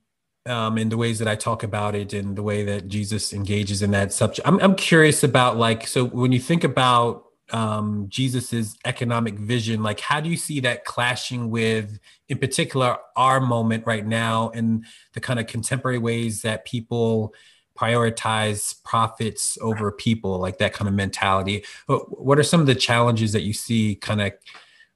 um, 0.45 0.77
in 0.77 0.89
the 0.89 0.97
ways 0.97 1.19
that 1.19 1.27
I 1.27 1.35
talk 1.35 1.63
about 1.63 1.95
it 1.95 2.13
and 2.13 2.35
the 2.35 2.43
way 2.43 2.63
that 2.63 2.87
Jesus 2.87 3.33
engages 3.33 3.81
in 3.81 3.91
that 3.91 4.13
subject. 4.13 4.47
I'm, 4.47 4.59
I'm 4.59 4.75
curious 4.75 5.23
about 5.23 5.57
like, 5.57 5.87
so 5.87 6.05
when 6.05 6.31
you 6.31 6.39
think 6.39 6.63
about 6.63 7.25
um, 7.51 8.05
Jesus's 8.09 8.77
economic 8.85 9.37
vision, 9.37 9.83
like 9.83 9.99
how 9.99 10.19
do 10.19 10.29
you 10.29 10.37
see 10.37 10.59
that 10.61 10.85
clashing 10.85 11.49
with, 11.49 11.99
in 12.29 12.37
particular, 12.37 12.97
our 13.15 13.39
moment 13.39 13.85
right 13.85 14.05
now 14.05 14.49
and 14.51 14.85
the 15.13 15.19
kind 15.19 15.39
of 15.39 15.47
contemporary 15.47 15.97
ways 15.97 16.41
that 16.41 16.65
people 16.65 17.33
prioritize 17.77 18.81
profits 18.83 19.57
over 19.61 19.91
people, 19.91 20.39
like 20.39 20.57
that 20.59 20.73
kind 20.73 20.87
of 20.87 20.93
mentality? 20.93 21.63
What 21.87 22.39
are 22.39 22.43
some 22.43 22.61
of 22.61 22.67
the 22.67 22.75
challenges 22.75 23.33
that 23.33 23.41
you 23.41 23.53
see 23.53 23.95
kind 23.95 24.21
of 24.21 24.33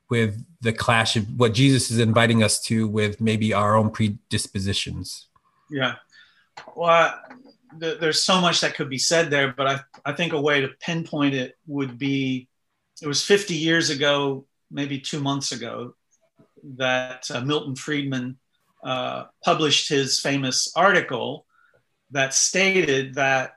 with 0.09 0.43
the 0.61 0.73
clash 0.73 1.15
of 1.15 1.25
what 1.37 1.53
Jesus 1.53 1.91
is 1.91 1.99
inviting 1.99 2.43
us 2.43 2.61
to 2.63 2.87
with 2.87 3.19
maybe 3.19 3.53
our 3.53 3.75
own 3.75 3.89
predispositions. 3.89 5.27
Yeah. 5.69 5.95
Well, 6.75 7.19
th- 7.79 7.99
there's 7.99 8.23
so 8.23 8.41
much 8.41 8.61
that 8.61 8.75
could 8.75 8.89
be 8.89 8.97
said 8.97 9.29
there, 9.29 9.53
but 9.55 9.67
I, 9.67 9.79
I 10.05 10.13
think 10.13 10.33
a 10.33 10.41
way 10.41 10.61
to 10.61 10.69
pinpoint 10.79 11.33
it 11.33 11.55
would 11.67 11.97
be 11.97 12.47
it 13.01 13.07
was 13.07 13.23
50 13.23 13.53
years 13.53 13.89
ago, 13.89 14.45
maybe 14.71 14.99
two 14.99 15.19
months 15.19 15.51
ago, 15.51 15.93
that 16.77 17.29
uh, 17.31 17.41
Milton 17.41 17.75
Friedman 17.75 18.37
uh, 18.83 19.25
published 19.43 19.89
his 19.89 20.19
famous 20.19 20.71
article 20.75 21.45
that 22.11 22.33
stated 22.33 23.15
that 23.15 23.51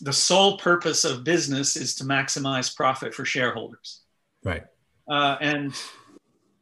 the 0.00 0.12
sole 0.12 0.58
purpose 0.58 1.04
of 1.04 1.24
business 1.24 1.76
is 1.76 1.94
to 1.96 2.04
maximize 2.04 2.74
profit 2.74 3.14
for 3.14 3.24
shareholders. 3.24 4.02
Right. 4.44 4.64
Uh, 5.08 5.36
and 5.40 5.74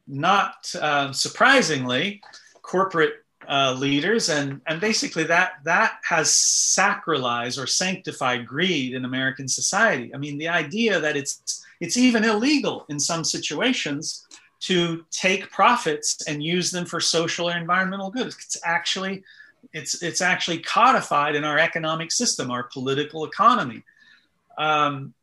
not 0.07 0.53
uh, 0.79 1.11
surprisingly, 1.11 2.21
corporate 2.61 3.13
uh, 3.49 3.75
leaders 3.77 4.29
and 4.29 4.61
and 4.67 4.79
basically 4.79 5.23
that 5.23 5.53
that 5.63 5.99
has 6.03 6.29
sacralized 6.29 7.61
or 7.61 7.67
sanctified 7.67 8.45
greed 8.45 8.93
in 8.93 9.05
American 9.05 9.47
society. 9.47 10.13
I 10.13 10.17
mean, 10.17 10.37
the 10.37 10.49
idea 10.49 10.99
that 10.99 11.15
it's 11.15 11.65
it's 11.79 11.97
even 11.97 12.23
illegal 12.23 12.85
in 12.89 12.99
some 12.99 13.23
situations 13.23 14.25
to 14.61 15.05
take 15.11 15.51
profits 15.51 16.27
and 16.27 16.43
use 16.43 16.71
them 16.71 16.85
for 16.85 16.99
social 16.99 17.49
or 17.49 17.57
environmental 17.57 18.09
good. 18.09 18.27
It's 18.27 18.57
actually 18.63 19.23
it's 19.73 20.01
it's 20.01 20.21
actually 20.21 20.59
codified 20.59 21.35
in 21.35 21.43
our 21.43 21.59
economic 21.59 22.11
system, 22.11 22.51
our 22.51 22.63
political 22.63 23.25
economy. 23.25 23.83
Um, 24.57 25.13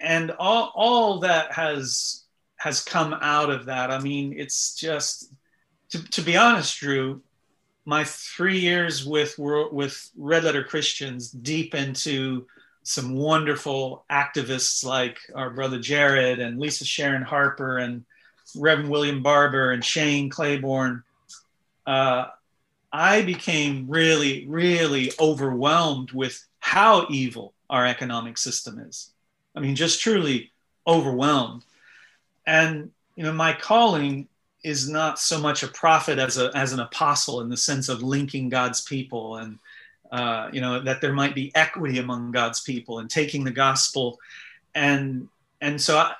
and 0.00 0.30
all, 0.38 0.72
all 0.74 1.18
that 1.20 1.52
has 1.52 2.24
has 2.56 2.82
come 2.82 3.14
out 3.20 3.50
of 3.50 3.66
that. 3.66 3.90
I 3.90 3.98
mean, 3.98 4.34
it's 4.36 4.74
just 4.74 5.32
to, 5.90 6.02
to 6.10 6.22
be 6.22 6.36
honest, 6.36 6.78
Drew, 6.78 7.22
my 7.84 8.04
three 8.04 8.58
years 8.58 9.04
with 9.04 9.34
with 9.38 10.10
Red 10.16 10.44
Letter 10.44 10.64
Christians 10.64 11.30
deep 11.30 11.74
into 11.74 12.46
some 12.82 13.14
wonderful 13.14 14.04
activists 14.10 14.84
like 14.84 15.18
our 15.34 15.50
brother 15.50 15.78
Jarrod 15.78 16.40
and 16.40 16.58
Lisa 16.58 16.84
Sharon 16.84 17.22
Harper 17.22 17.78
and 17.78 18.04
Reverend 18.56 18.90
William 18.90 19.22
Barber 19.22 19.72
and 19.72 19.84
Shane 19.84 20.30
Claiborne. 20.30 21.02
Uh, 21.86 22.26
I 22.92 23.22
became 23.22 23.86
really, 23.88 24.46
really 24.48 25.12
overwhelmed 25.20 26.12
with 26.12 26.44
how 26.58 27.06
evil 27.10 27.52
our 27.68 27.86
economic 27.86 28.38
system 28.38 28.78
is. 28.80 29.10
I 29.54 29.60
mean, 29.60 29.76
just 29.76 30.00
truly 30.00 30.50
overwhelmed 30.86 31.64
and 32.46 32.90
you 33.16 33.22
know 33.22 33.32
my 33.32 33.52
calling 33.52 34.28
is 34.62 34.88
not 34.88 35.18
so 35.18 35.38
much 35.38 35.62
a 35.62 35.68
prophet 35.68 36.18
as 36.18 36.38
a 36.38 36.50
as 36.54 36.72
an 36.72 36.80
apostle 36.80 37.40
in 37.40 37.48
the 37.48 37.56
sense 37.56 37.88
of 37.88 38.02
linking 38.02 38.48
God's 38.48 38.82
people 38.82 39.36
and 39.36 39.58
uh, 40.10 40.48
you 40.52 40.60
know 40.60 40.80
that 40.80 41.00
there 41.00 41.12
might 41.12 41.34
be 41.34 41.52
equity 41.54 41.98
among 41.98 42.32
God's 42.32 42.60
people 42.60 42.98
and 42.98 43.08
taking 43.08 43.44
the 43.44 43.50
gospel. 43.50 44.18
And 44.74 45.28
and 45.60 45.80
so 45.80 45.98
I, 45.98 46.14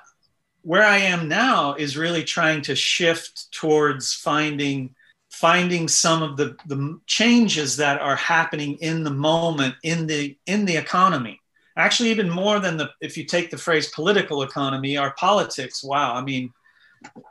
where 0.61 0.83
I 0.83 0.97
am 0.97 1.27
now 1.27 1.75
is 1.75 1.97
really 1.97 2.23
trying 2.23 2.61
to 2.63 2.75
shift 2.75 3.51
towards 3.51 4.13
finding 4.13 4.95
finding 5.29 5.87
some 5.87 6.23
of 6.23 6.37
the 6.37 6.55
the 6.67 6.99
changes 7.05 7.77
that 7.77 8.01
are 8.01 8.15
happening 8.15 8.75
in 8.75 9.03
the 9.03 9.11
moment 9.11 9.75
in 9.83 10.07
the 10.07 10.37
in 10.45 10.65
the 10.65 10.77
economy. 10.77 11.39
Actually 11.77 12.11
even 12.11 12.29
more 12.29 12.59
than 12.59 12.77
the 12.77 12.89
if 13.01 13.17
you 13.17 13.25
take 13.25 13.49
the 13.49 13.57
phrase 13.57 13.89
political 13.89 14.43
economy 14.43 14.95
our 14.95 15.13
politics. 15.13 15.83
Wow 15.83 16.15
i 16.15 16.21
mean 16.21 16.53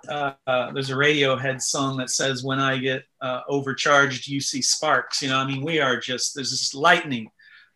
uh, 0.08 0.72
there's 0.72 0.90
a 0.90 0.94
radiohead 0.94 1.60
song 1.60 1.96
that 1.96 2.10
says 2.10 2.42
when 2.42 2.58
i 2.58 2.76
get 2.76 3.04
uh, 3.20 3.40
overcharged 3.48 4.26
you 4.26 4.40
see 4.40 4.62
sparks 4.62 5.22
you 5.22 5.28
know 5.28 5.38
i 5.38 5.46
mean 5.46 5.62
we 5.62 5.80
are 5.80 5.98
just 5.98 6.34
there's 6.34 6.50
this 6.50 6.74
lightning 6.74 7.30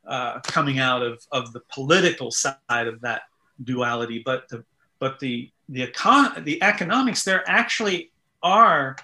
uh, 0.07 0.39
coming 0.41 0.79
out 0.79 1.03
of, 1.03 1.25
of 1.33 1.53
the 1.53 1.61
political 1.73 2.31
side 2.31 2.87
of 2.87 3.01
that 3.01 3.23
duality 3.63 4.23
but 4.25 4.49
the 4.49 4.65
but 4.99 5.19
the 5.21 5.51
the 5.69 5.87
econ 5.87 6.45
the 6.45 6.63
economics 6.63 7.25
there 7.25 7.43
actually 7.49 8.11
are 8.43 8.97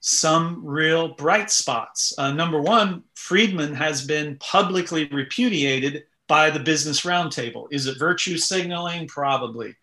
some 0.00 0.60
real 0.66 1.14
bright 1.14 1.50
spots 1.50 2.12
uh, 2.18 2.32
number 2.32 2.60
one 2.60 3.02
friedman 3.14 3.72
has 3.72 4.04
been 4.04 4.36
publicly 4.38 5.08
repudiated 5.12 6.04
by 6.32 6.48
the 6.48 6.60
business 6.60 7.02
roundtable. 7.02 7.66
Is 7.70 7.86
it 7.86 7.98
virtue 7.98 8.38
signaling? 8.38 9.06
Probably. 9.06 9.76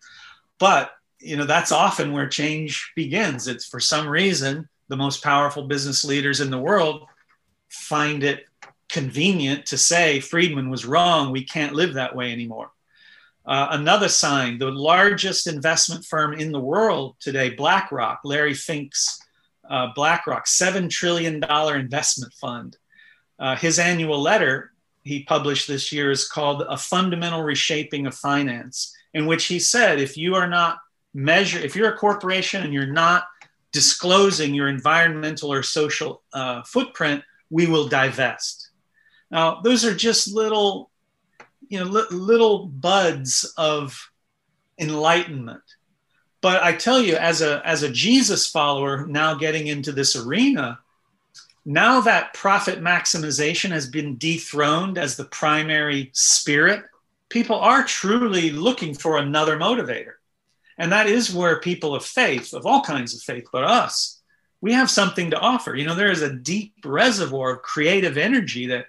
But 0.58 0.90
you 1.20 1.36
know 1.36 1.44
that's 1.44 1.72
often 1.72 2.12
where 2.12 2.28
change 2.28 2.92
begins. 2.96 3.46
It's 3.46 3.66
for 3.66 3.80
some 3.80 4.08
reason 4.08 4.68
the 4.88 4.96
most 4.96 5.22
powerful 5.22 5.64
business 5.66 6.04
leaders 6.04 6.40
in 6.40 6.50
the 6.50 6.58
world 6.58 7.06
find 7.68 8.24
it 8.24 8.46
convenient 8.88 9.66
to 9.66 9.78
say 9.78 10.20
Friedman 10.20 10.70
was 10.70 10.84
wrong. 10.84 11.30
We 11.30 11.44
can't 11.44 11.74
live 11.74 11.94
that 11.94 12.16
way 12.16 12.32
anymore. 12.32 12.72
Uh, 13.46 13.68
another 13.70 14.08
sign 14.08 14.58
the 14.58 14.70
largest 14.70 15.46
investment 15.46 16.04
firm 16.04 16.34
in 16.34 16.52
the 16.52 16.60
world 16.60 17.16
today, 17.20 17.50
BlackRock, 17.50 18.20
Larry 18.24 18.54
Fink's 18.54 19.20
uh, 19.68 19.88
BlackRock, 19.94 20.46
$7 20.46 20.90
trillion 20.90 21.42
investment 21.42 22.32
fund. 22.34 22.76
Uh, 23.38 23.56
his 23.56 23.78
annual 23.78 24.20
letter 24.20 24.72
he 25.02 25.22
published 25.22 25.66
this 25.66 25.92
year 25.92 26.10
is 26.10 26.28
called 26.28 26.62
A 26.68 26.76
Fundamental 26.76 27.42
Reshaping 27.42 28.06
of 28.06 28.14
Finance, 28.14 28.94
in 29.14 29.26
which 29.26 29.46
he 29.46 29.58
said 29.58 29.98
if 29.98 30.16
you 30.16 30.34
are 30.34 30.48
not 30.48 30.78
measure, 31.14 31.58
if 31.58 31.74
you're 31.74 31.92
a 31.92 31.96
corporation 31.96 32.62
and 32.62 32.72
you're 32.72 32.86
not 32.86 33.24
disclosing 33.72 34.54
your 34.54 34.68
environmental 34.68 35.52
or 35.52 35.62
social 35.62 36.22
uh, 36.32 36.62
footprint, 36.62 37.22
we 37.50 37.66
will 37.66 37.88
divest. 37.88 38.70
Now, 39.30 39.60
those 39.60 39.84
are 39.84 39.94
just 39.94 40.32
little, 40.32 40.90
you 41.68 41.78
know, 41.78 41.86
li- 41.86 42.06
little 42.10 42.66
buds 42.66 43.52
of 43.56 44.10
enlightenment. 44.78 45.62
But 46.40 46.62
I 46.62 46.72
tell 46.72 47.00
you, 47.00 47.16
as 47.16 47.42
a 47.42 47.60
as 47.66 47.82
a 47.82 47.90
Jesus 47.90 48.46
follower, 48.46 49.06
now 49.06 49.34
getting 49.34 49.66
into 49.66 49.92
this 49.92 50.16
arena, 50.16 50.78
now 51.66 52.00
that 52.00 52.32
profit 52.32 52.80
maximization 52.80 53.70
has 53.70 53.86
been 53.88 54.16
dethroned 54.16 54.96
as 54.96 55.16
the 55.16 55.26
primary 55.26 56.10
spirit, 56.14 56.82
people 57.28 57.56
are 57.56 57.84
truly 57.84 58.50
looking 58.50 58.94
for 58.94 59.18
another 59.18 59.58
motivator. 59.58 60.14
And 60.80 60.90
that 60.92 61.08
is 61.08 61.34
where 61.34 61.60
people 61.60 61.94
of 61.94 62.02
faith, 62.02 62.54
of 62.54 62.64
all 62.64 62.80
kinds 62.80 63.14
of 63.14 63.20
faith, 63.20 63.46
but 63.52 63.64
us, 63.64 64.22
we 64.62 64.72
have 64.72 64.88
something 64.88 65.30
to 65.30 65.38
offer. 65.38 65.74
You 65.74 65.86
know, 65.86 65.94
there 65.94 66.10
is 66.10 66.22
a 66.22 66.32
deep 66.32 66.72
reservoir 66.82 67.50
of 67.56 67.62
creative 67.62 68.16
energy 68.16 68.66
that 68.66 68.86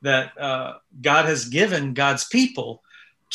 that 0.00 0.38
uh, 0.40 0.78
God 1.02 1.26
has 1.26 1.44
given 1.44 1.92
God's 1.92 2.24
people 2.24 2.82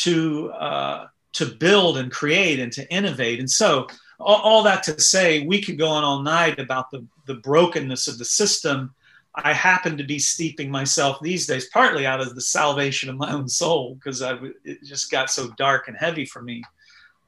to 0.06 0.50
uh, 0.54 1.08
to 1.34 1.46
build 1.46 2.00
and 2.00 2.12
create 2.12 2.60
and 2.60 2.72
to 2.74 2.92
innovate. 2.92 3.39
And 3.39 3.50
so, 3.50 3.88
all, 4.20 4.42
all 4.42 4.63
that 4.63 4.82
to 4.84 5.00
say, 5.00 5.46
we 5.46 5.62
could 5.62 5.78
go 5.78 5.89
on 5.89 6.04
all 6.04 6.24
night 6.24 6.58
about 6.58 6.89
the 6.89 7.06
the 7.28 7.36
brokenness 7.36 8.08
of 8.08 8.18
the 8.18 8.25
system. 8.25 8.96
I 9.36 9.54
happen 9.54 9.98
to 9.98 10.04
be 10.04 10.18
steeping 10.18 10.72
myself 10.72 11.20
these 11.22 11.46
days, 11.46 11.70
partly 11.70 12.08
out 12.08 12.22
of 12.22 12.34
the 12.34 12.42
salvation 12.42 13.08
of 13.08 13.18
my 13.18 13.32
own 13.32 13.48
soul, 13.48 13.94
because 13.94 14.24
it 14.66 14.84
just 14.84 15.12
got 15.12 15.30
so 15.30 15.50
dark 15.60 15.88
and 15.88 15.96
heavy 15.96 16.25
for 16.25 16.42
me. 16.42 16.63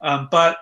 Um, 0.00 0.26
but 0.28 0.58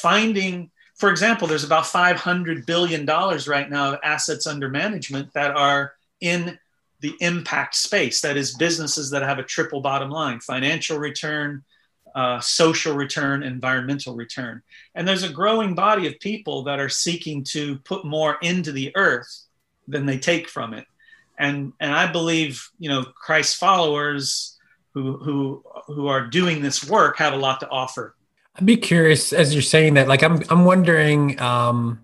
finding 0.00 0.70
for 1.00 1.10
example, 1.10 1.48
there's 1.48 1.64
about 1.64 1.84
$500 1.84 2.66
billion 2.66 3.06
right 3.06 3.70
now 3.70 3.94
of 3.94 4.00
assets 4.04 4.46
under 4.46 4.68
management 4.68 5.32
that 5.32 5.56
are 5.56 5.94
in 6.20 6.58
the 7.00 7.14
impact 7.20 7.74
space. 7.74 8.20
That 8.20 8.36
is, 8.36 8.54
businesses 8.54 9.08
that 9.10 9.22
have 9.22 9.38
a 9.38 9.42
triple 9.42 9.80
bottom 9.80 10.10
line 10.10 10.40
financial 10.40 10.98
return, 10.98 11.64
uh, 12.14 12.38
social 12.40 12.94
return, 12.94 13.42
environmental 13.42 14.14
return. 14.14 14.60
And 14.94 15.08
there's 15.08 15.22
a 15.22 15.32
growing 15.32 15.74
body 15.74 16.06
of 16.06 16.20
people 16.20 16.64
that 16.64 16.78
are 16.78 16.90
seeking 16.90 17.44
to 17.44 17.78
put 17.78 18.04
more 18.04 18.36
into 18.42 18.70
the 18.70 18.92
earth 18.94 19.44
than 19.88 20.04
they 20.04 20.18
take 20.18 20.50
from 20.50 20.74
it. 20.74 20.84
And, 21.38 21.72
and 21.80 21.94
I 21.94 22.12
believe, 22.12 22.68
you 22.78 22.90
know, 22.90 23.04
Christ 23.04 23.56
followers 23.56 24.58
who, 24.92 25.16
who, 25.16 25.64
who 25.86 26.08
are 26.08 26.26
doing 26.26 26.60
this 26.60 26.86
work 26.86 27.16
have 27.16 27.32
a 27.32 27.38
lot 27.38 27.60
to 27.60 27.70
offer. 27.70 28.14
I'd 28.56 28.66
be 28.66 28.76
curious 28.76 29.32
as 29.32 29.54
you're 29.54 29.62
saying 29.62 29.94
that, 29.94 30.08
like, 30.08 30.22
I'm, 30.22 30.42
I'm 30.50 30.64
wondering, 30.64 31.40
um, 31.40 32.02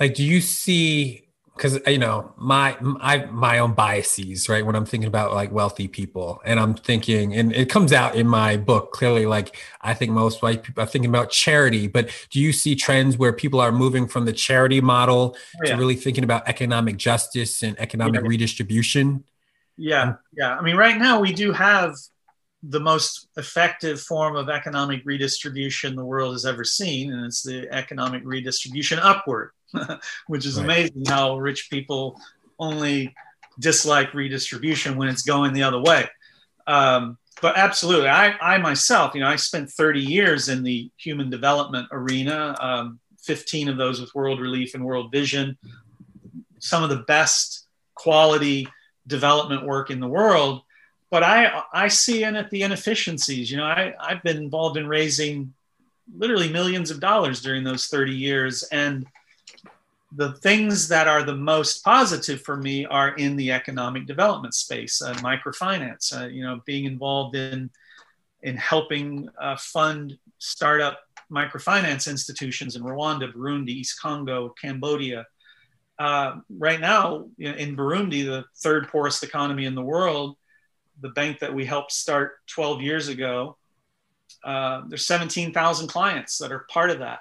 like, 0.00 0.14
do 0.14 0.24
you 0.24 0.40
see 0.40 1.22
because 1.56 1.78
you 1.86 1.98
know 1.98 2.32
my 2.36 2.76
I 3.00 3.26
my 3.26 3.58
own 3.58 3.74
biases 3.74 4.48
right 4.48 4.64
when 4.64 4.74
I'm 4.74 4.86
thinking 4.86 5.06
about 5.06 5.32
like 5.32 5.52
wealthy 5.52 5.86
people 5.86 6.40
and 6.44 6.58
I'm 6.58 6.74
thinking 6.74 7.34
and 7.34 7.52
it 7.52 7.68
comes 7.68 7.92
out 7.92 8.14
in 8.14 8.26
my 8.26 8.56
book 8.56 8.92
clearly 8.92 9.26
like 9.26 9.56
I 9.80 9.94
think 9.94 10.12
most 10.12 10.42
white 10.42 10.62
people 10.62 10.82
are 10.82 10.86
thinking 10.86 11.10
about 11.10 11.30
charity 11.30 11.86
but 11.86 12.10
do 12.30 12.40
you 12.40 12.52
see 12.52 12.74
trends 12.74 13.18
where 13.18 13.32
people 13.32 13.60
are 13.60 13.72
moving 13.72 14.08
from 14.08 14.24
the 14.24 14.32
charity 14.32 14.80
model 14.80 15.36
oh, 15.36 15.58
yeah. 15.64 15.72
to 15.72 15.78
really 15.78 15.96
thinking 15.96 16.24
about 16.24 16.48
economic 16.48 16.96
justice 16.96 17.62
and 17.62 17.78
economic 17.78 18.22
yeah. 18.22 18.28
redistribution 18.28 19.22
yeah 19.76 20.14
yeah 20.32 20.56
I 20.56 20.62
mean 20.62 20.76
right 20.76 20.98
now 20.98 21.20
we 21.20 21.32
do 21.32 21.52
have 21.52 21.94
the 22.62 22.80
most 22.80 23.28
effective 23.36 24.00
form 24.00 24.36
of 24.36 24.48
economic 24.48 25.02
redistribution 25.04 25.96
the 25.96 26.04
world 26.04 26.32
has 26.32 26.46
ever 26.46 26.62
seen 26.62 27.12
and 27.12 27.26
it's 27.26 27.42
the 27.42 27.68
economic 27.72 28.22
redistribution 28.24 28.98
upward 29.00 29.50
which 30.28 30.46
is 30.46 30.56
right. 30.56 30.64
amazing 30.64 31.04
how 31.06 31.36
rich 31.38 31.68
people 31.70 32.20
only 32.58 33.12
dislike 33.58 34.14
redistribution 34.14 34.96
when 34.96 35.08
it's 35.08 35.22
going 35.22 35.52
the 35.52 35.62
other 35.62 35.80
way. 35.80 36.08
Um, 36.66 37.18
but 37.40 37.56
absolutely, 37.56 38.08
I, 38.08 38.36
I 38.40 38.58
myself, 38.58 39.14
you 39.14 39.20
know, 39.20 39.28
I 39.28 39.36
spent 39.36 39.70
30 39.70 40.00
years 40.00 40.48
in 40.48 40.62
the 40.62 40.90
human 40.96 41.28
development 41.28 41.88
arena, 41.90 42.54
um, 42.60 43.00
15 43.22 43.68
of 43.68 43.76
those 43.76 44.00
with 44.00 44.14
World 44.14 44.40
Relief 44.40 44.74
and 44.74 44.84
World 44.84 45.10
Vision, 45.10 45.56
some 46.60 46.82
of 46.82 46.90
the 46.90 47.04
best 47.08 47.66
quality 47.94 48.68
development 49.06 49.66
work 49.66 49.90
in 49.90 49.98
the 49.98 50.08
world. 50.08 50.62
But 51.12 51.22
I, 51.22 51.62
I 51.74 51.88
see 51.88 52.24
in 52.24 52.36
it 52.36 52.48
the 52.48 52.62
inefficiencies. 52.62 53.50
You 53.50 53.58
know, 53.58 53.66
I, 53.66 53.92
I've 54.00 54.22
been 54.22 54.38
involved 54.38 54.78
in 54.78 54.88
raising 54.88 55.52
literally 56.16 56.50
millions 56.50 56.90
of 56.90 57.00
dollars 57.00 57.42
during 57.42 57.64
those 57.64 57.88
30 57.88 58.12
years. 58.12 58.62
And 58.72 59.06
the 60.16 60.32
things 60.32 60.88
that 60.88 61.08
are 61.08 61.22
the 61.22 61.36
most 61.36 61.84
positive 61.84 62.40
for 62.40 62.56
me 62.56 62.86
are 62.86 63.10
in 63.16 63.36
the 63.36 63.52
economic 63.52 64.06
development 64.06 64.54
space, 64.54 65.02
uh, 65.02 65.12
microfinance. 65.16 66.18
Uh, 66.18 66.28
you 66.28 66.42
know, 66.42 66.62
being 66.64 66.86
involved 66.86 67.36
in 67.36 67.68
in 68.42 68.56
helping 68.56 69.28
uh, 69.38 69.56
fund 69.56 70.18
startup 70.38 70.98
microfinance 71.30 72.10
institutions 72.10 72.74
in 72.74 72.82
Rwanda, 72.82 73.30
Burundi, 73.30 73.68
East 73.68 74.00
Congo, 74.00 74.54
Cambodia. 74.60 75.26
Uh, 75.98 76.36
right 76.58 76.80
now, 76.80 77.26
in 77.38 77.76
Burundi, 77.76 78.24
the 78.24 78.44
third 78.62 78.88
poorest 78.88 79.22
economy 79.22 79.66
in 79.66 79.74
the 79.74 79.82
world, 79.82 80.36
the 81.02 81.10
bank 81.10 81.40
that 81.40 81.54
we 81.54 81.64
helped 81.64 81.92
start 81.92 82.38
12 82.46 82.80
years 82.80 83.08
ago, 83.08 83.56
uh, 84.44 84.82
there's 84.88 85.06
17,000 85.06 85.88
clients 85.88 86.38
that 86.38 86.52
are 86.52 86.66
part 86.70 86.90
of 86.90 87.00
that 87.00 87.20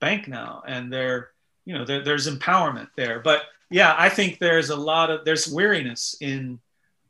bank 0.00 0.26
now, 0.26 0.62
and 0.66 0.92
they're 0.92 1.30
you 1.64 1.74
know 1.74 1.84
there, 1.84 2.02
there's 2.02 2.28
empowerment 2.28 2.88
there. 2.96 3.20
But 3.20 3.42
yeah 3.70 3.94
i 3.96 4.08
think 4.08 4.38
there's 4.38 4.70
a 4.70 4.76
lot 4.76 5.10
of 5.10 5.24
there's 5.24 5.48
weariness 5.48 6.16
in 6.20 6.58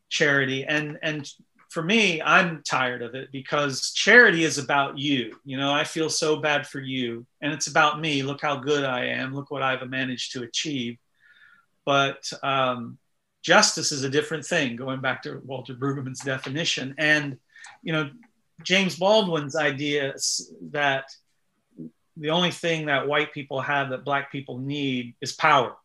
charity. 0.08 0.64
And 0.64 0.98
and 1.02 1.28
for 1.70 1.82
me 1.82 2.20
i'm 2.20 2.62
tired 2.64 3.00
of 3.02 3.14
it 3.14 3.30
because 3.32 3.92
charity 3.92 4.44
is 4.44 4.58
about 4.58 4.98
you. 4.98 5.36
You 5.44 5.56
know 5.56 5.72
i 5.72 5.84
feel 5.84 6.10
so 6.10 6.36
bad 6.36 6.66
for 6.66 6.80
you 6.80 7.26
and 7.40 7.52
it's 7.52 7.68
about 7.68 8.00
me. 8.00 8.22
Look 8.22 8.42
how 8.42 8.56
good 8.56 8.84
i 8.84 9.06
am. 9.06 9.34
Look 9.34 9.50
what 9.50 9.62
i've 9.62 9.88
managed 9.88 10.32
to 10.32 10.42
achieve. 10.42 10.98
But 11.86 12.30
um, 12.42 12.98
justice 13.42 13.92
is 13.92 14.04
a 14.04 14.10
different 14.10 14.44
thing 14.44 14.76
going 14.76 15.00
back 15.00 15.22
to 15.22 15.40
walter 15.44 15.74
brueggemann's 15.74 16.20
definition. 16.20 16.94
And 16.98 17.38
you 17.82 17.92
know 17.92 18.10
james 18.62 18.96
baldwin's 18.96 19.56
idea 19.56 20.14
that 20.72 21.04
the 22.16 22.30
only 22.30 22.50
thing 22.50 22.86
that 22.86 23.08
white 23.08 23.32
people 23.32 23.60
have 23.60 23.90
that 23.90 24.04
black 24.04 24.30
people 24.30 24.58
need 24.58 25.14
is 25.20 25.32
power. 25.32 25.76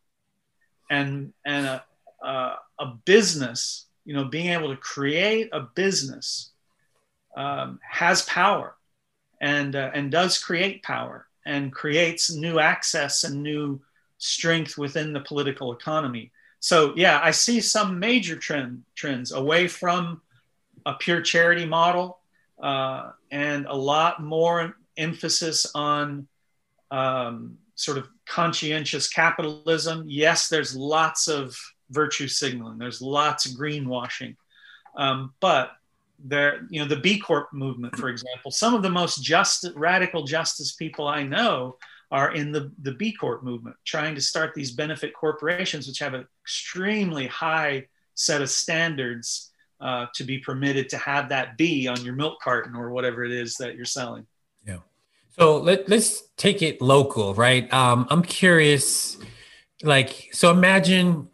And 0.90 1.34
and 1.46 1.66
a, 1.66 1.84
a, 2.22 2.56
a 2.80 2.86
business 3.06 3.86
you 4.06 4.14
know 4.14 4.26
being 4.26 4.48
able 4.48 4.70
to 4.70 4.78
create 4.80 5.50
a 5.52 5.62
business 5.62 6.52
um, 7.36 7.80
has 7.84 8.22
power 8.24 8.76
and 9.42 9.76
uh, 9.76 9.92
and 9.94 10.12
does 10.12 10.38
create 10.38 10.84
power 10.84 11.28
and 11.46 11.74
creates 11.74 12.32
new 12.32 12.60
access 12.60 13.24
and 13.24 13.44
new 13.44 13.82
strength 14.18 14.78
within 14.78 15.12
the 15.12 15.20
political 15.20 15.74
economy 15.74 16.32
so 16.66 16.94
yeah 16.96 17.20
i 17.24 17.32
see 17.32 17.62
some 17.62 18.00
major 18.00 18.36
trend 18.36 18.84
trends 18.96 19.32
away 19.32 19.68
from 19.68 20.22
a 20.86 20.94
pure 20.94 21.22
charity 21.22 21.66
model 21.66 22.20
uh, 22.62 23.12
and 23.32 23.66
a 23.66 23.76
lot 23.76 24.24
more 24.24 24.76
emphasis 24.98 25.66
on 25.76 26.28
um, 26.92 27.58
sort 27.76 27.98
of 27.98 28.08
conscientious 28.26 29.10
capitalism. 29.10 30.06
Yes, 30.08 30.48
there's 30.48 30.76
lots 30.76 31.28
of 31.28 31.56
virtue 31.90 32.28
signaling. 32.28 32.78
There's 32.78 33.02
lots 33.02 33.46
of 33.46 33.58
greenwashing, 33.58 34.36
um, 34.96 35.34
but 35.40 35.72
there, 36.24 36.66
you 36.70 36.80
know, 36.80 36.88
the 36.88 36.96
B 36.96 37.20
Corp 37.20 37.52
movement, 37.52 37.98
for 37.98 38.08
example, 38.08 38.50
some 38.50 38.74
of 38.74 38.82
the 38.82 38.90
most 38.90 39.22
just 39.22 39.68
radical 39.76 40.24
justice 40.24 40.72
people 40.72 41.08
I 41.08 41.24
know 41.24 41.78
are 42.12 42.34
in 42.34 42.52
the, 42.52 42.72
the 42.82 42.94
B 42.94 43.12
Corp 43.12 43.44
movement, 43.44 43.76
trying 43.86 44.16
to 44.16 44.22
start 44.22 44.54
these 44.54 44.72
benefit 44.72 45.14
corporations, 45.14 45.88
which 45.88 46.00
have 46.00 46.14
an 46.14 46.28
extremely 46.44 47.28
high 47.28 47.88
set 48.14 48.42
of 48.42 48.50
standards 48.50 49.52
uh, 49.82 50.06
to 50.16 50.24
be 50.24 50.38
permitted 50.40 50.90
to 50.90 50.98
have 50.98 51.30
that 51.30 51.58
B 51.58 51.88
on 51.88 52.04
your 52.04 52.16
milk 52.16 52.40
carton 52.42 52.76
or 52.76 52.92
whatever 52.92 53.24
it 53.24 53.32
is 53.32 53.56
that 53.56 53.76
you're 53.76 53.86
selling. 53.86 54.26
Yeah. 54.66 54.78
So 55.32 55.58
let, 55.58 55.90
let's 55.90 56.24
take 56.38 56.62
it 56.62 56.82
local, 56.82 57.34
right? 57.34 57.72
Um, 57.74 58.08
I'm 58.10 58.22
curious, 58.22 59.18
like, 59.84 60.30
so 60.32 60.50
imagine 60.50 61.28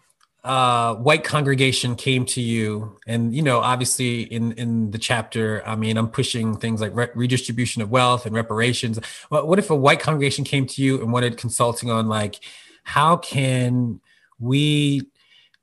uh, 0.43 0.95
white 0.95 1.23
congregation 1.23 1.95
came 1.95 2.25
to 2.25 2.41
you 2.41 2.97
and 3.06 3.36
you 3.36 3.43
know 3.43 3.60
obviously 3.60 4.21
in 4.21 4.54
in 4.54 4.89
the 4.89 4.97
chapter 4.97 5.62
i 5.67 5.75
mean 5.75 5.97
i'm 5.97 6.10
pushing 6.10 6.58
things 6.58 6.82
like 6.82 6.95
re- 6.95 7.10
redistribution 7.13 7.82
of 7.82 7.91
wealth 7.91 8.25
and 8.25 8.34
reparations 8.34 8.99
but 9.30 9.47
what 9.47 9.60
if 9.60 9.69
a 9.69 9.75
white 9.75 9.99
congregation 9.99 10.43
came 10.43 10.65
to 10.65 10.82
you 10.82 10.99
and 10.99 11.13
wanted 11.13 11.38
consulting 11.38 11.91
on 11.91 12.08
like 12.08 12.39
how 12.84 13.15
can 13.17 13.99
we 14.39 15.08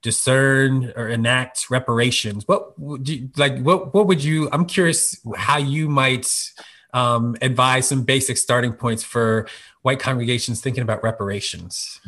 discern 0.01 0.93
or 0.95 1.09
enact 1.09 1.69
reparations 1.71 2.47
what 2.47 2.79
would 2.79 3.09
you 3.09 3.29
like 3.37 3.59
what 3.62 3.93
what 3.93 4.07
would 4.07 4.23
you 4.23 4.49
i'm 4.53 4.64
curious 4.64 5.21
how 5.37 5.59
you 5.59 5.88
might 5.88 6.53
um, 6.95 7.37
advise 7.43 7.88
some 7.88 8.03
basic 8.05 8.37
starting 8.37 8.73
points 8.73 9.03
for 9.03 9.49
white 9.83 10.01
congregations 10.01 10.61
thinking 10.61 10.83
about 10.83 11.03
reparations? 11.03 12.01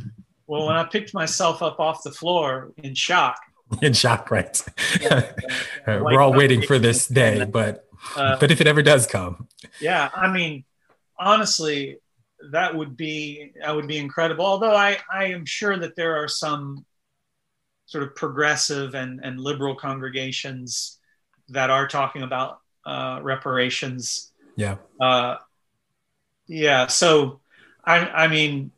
Well, 0.51 0.67
when 0.67 0.77
I 0.77 0.85
picked 0.85 1.15
myself 1.15 1.63
up 1.63 1.79
off 1.79 2.03
the 2.03 2.11
floor 2.11 2.73
in 2.77 2.95
shock, 2.95 3.39
in 3.83 3.93
shock, 3.93 4.31
right? 4.31 4.61
Yeah, 5.01 5.31
uh, 5.87 6.01
We're 6.03 6.21
all 6.21 6.33
waiting 6.33 6.63
for 6.63 6.79
this 6.89 7.07
day, 7.07 7.45
but 7.45 7.87
uh, 8.17 8.37
but 8.39 8.51
if 8.51 8.61
it 8.61 8.67
ever 8.67 8.83
does 8.83 9.07
come, 9.07 9.49
yeah, 9.81 10.11
I 10.15 10.31
mean, 10.31 10.65
honestly, 11.19 11.99
that 12.51 12.75
would 12.75 12.97
be 12.97 13.53
that 13.63 13.75
would 13.75 13.87
be 13.87 13.99
incredible. 13.99 14.45
Although 14.45 14.75
I 14.75 14.99
I 15.13 15.27
am 15.27 15.47
sure 15.47 15.77
that 15.79 15.97
there 15.97 16.17
are 16.17 16.29
some 16.29 16.85
sort 17.87 18.05
of 18.05 18.15
progressive 18.15 18.95
and 18.95 19.21
and 19.23 19.39
liberal 19.39 19.75
congregations 19.75 20.99
that 21.49 21.71
are 21.71 21.87
talking 21.87 22.23
about 22.23 22.61
uh, 22.85 23.21
reparations 23.23 24.31
yeah. 24.61 24.77
Uh, 25.01 25.37
yeah. 26.47 26.87
So, 26.89 27.41
I, 27.85 27.99
I 28.01 28.29
mean, 28.29 28.73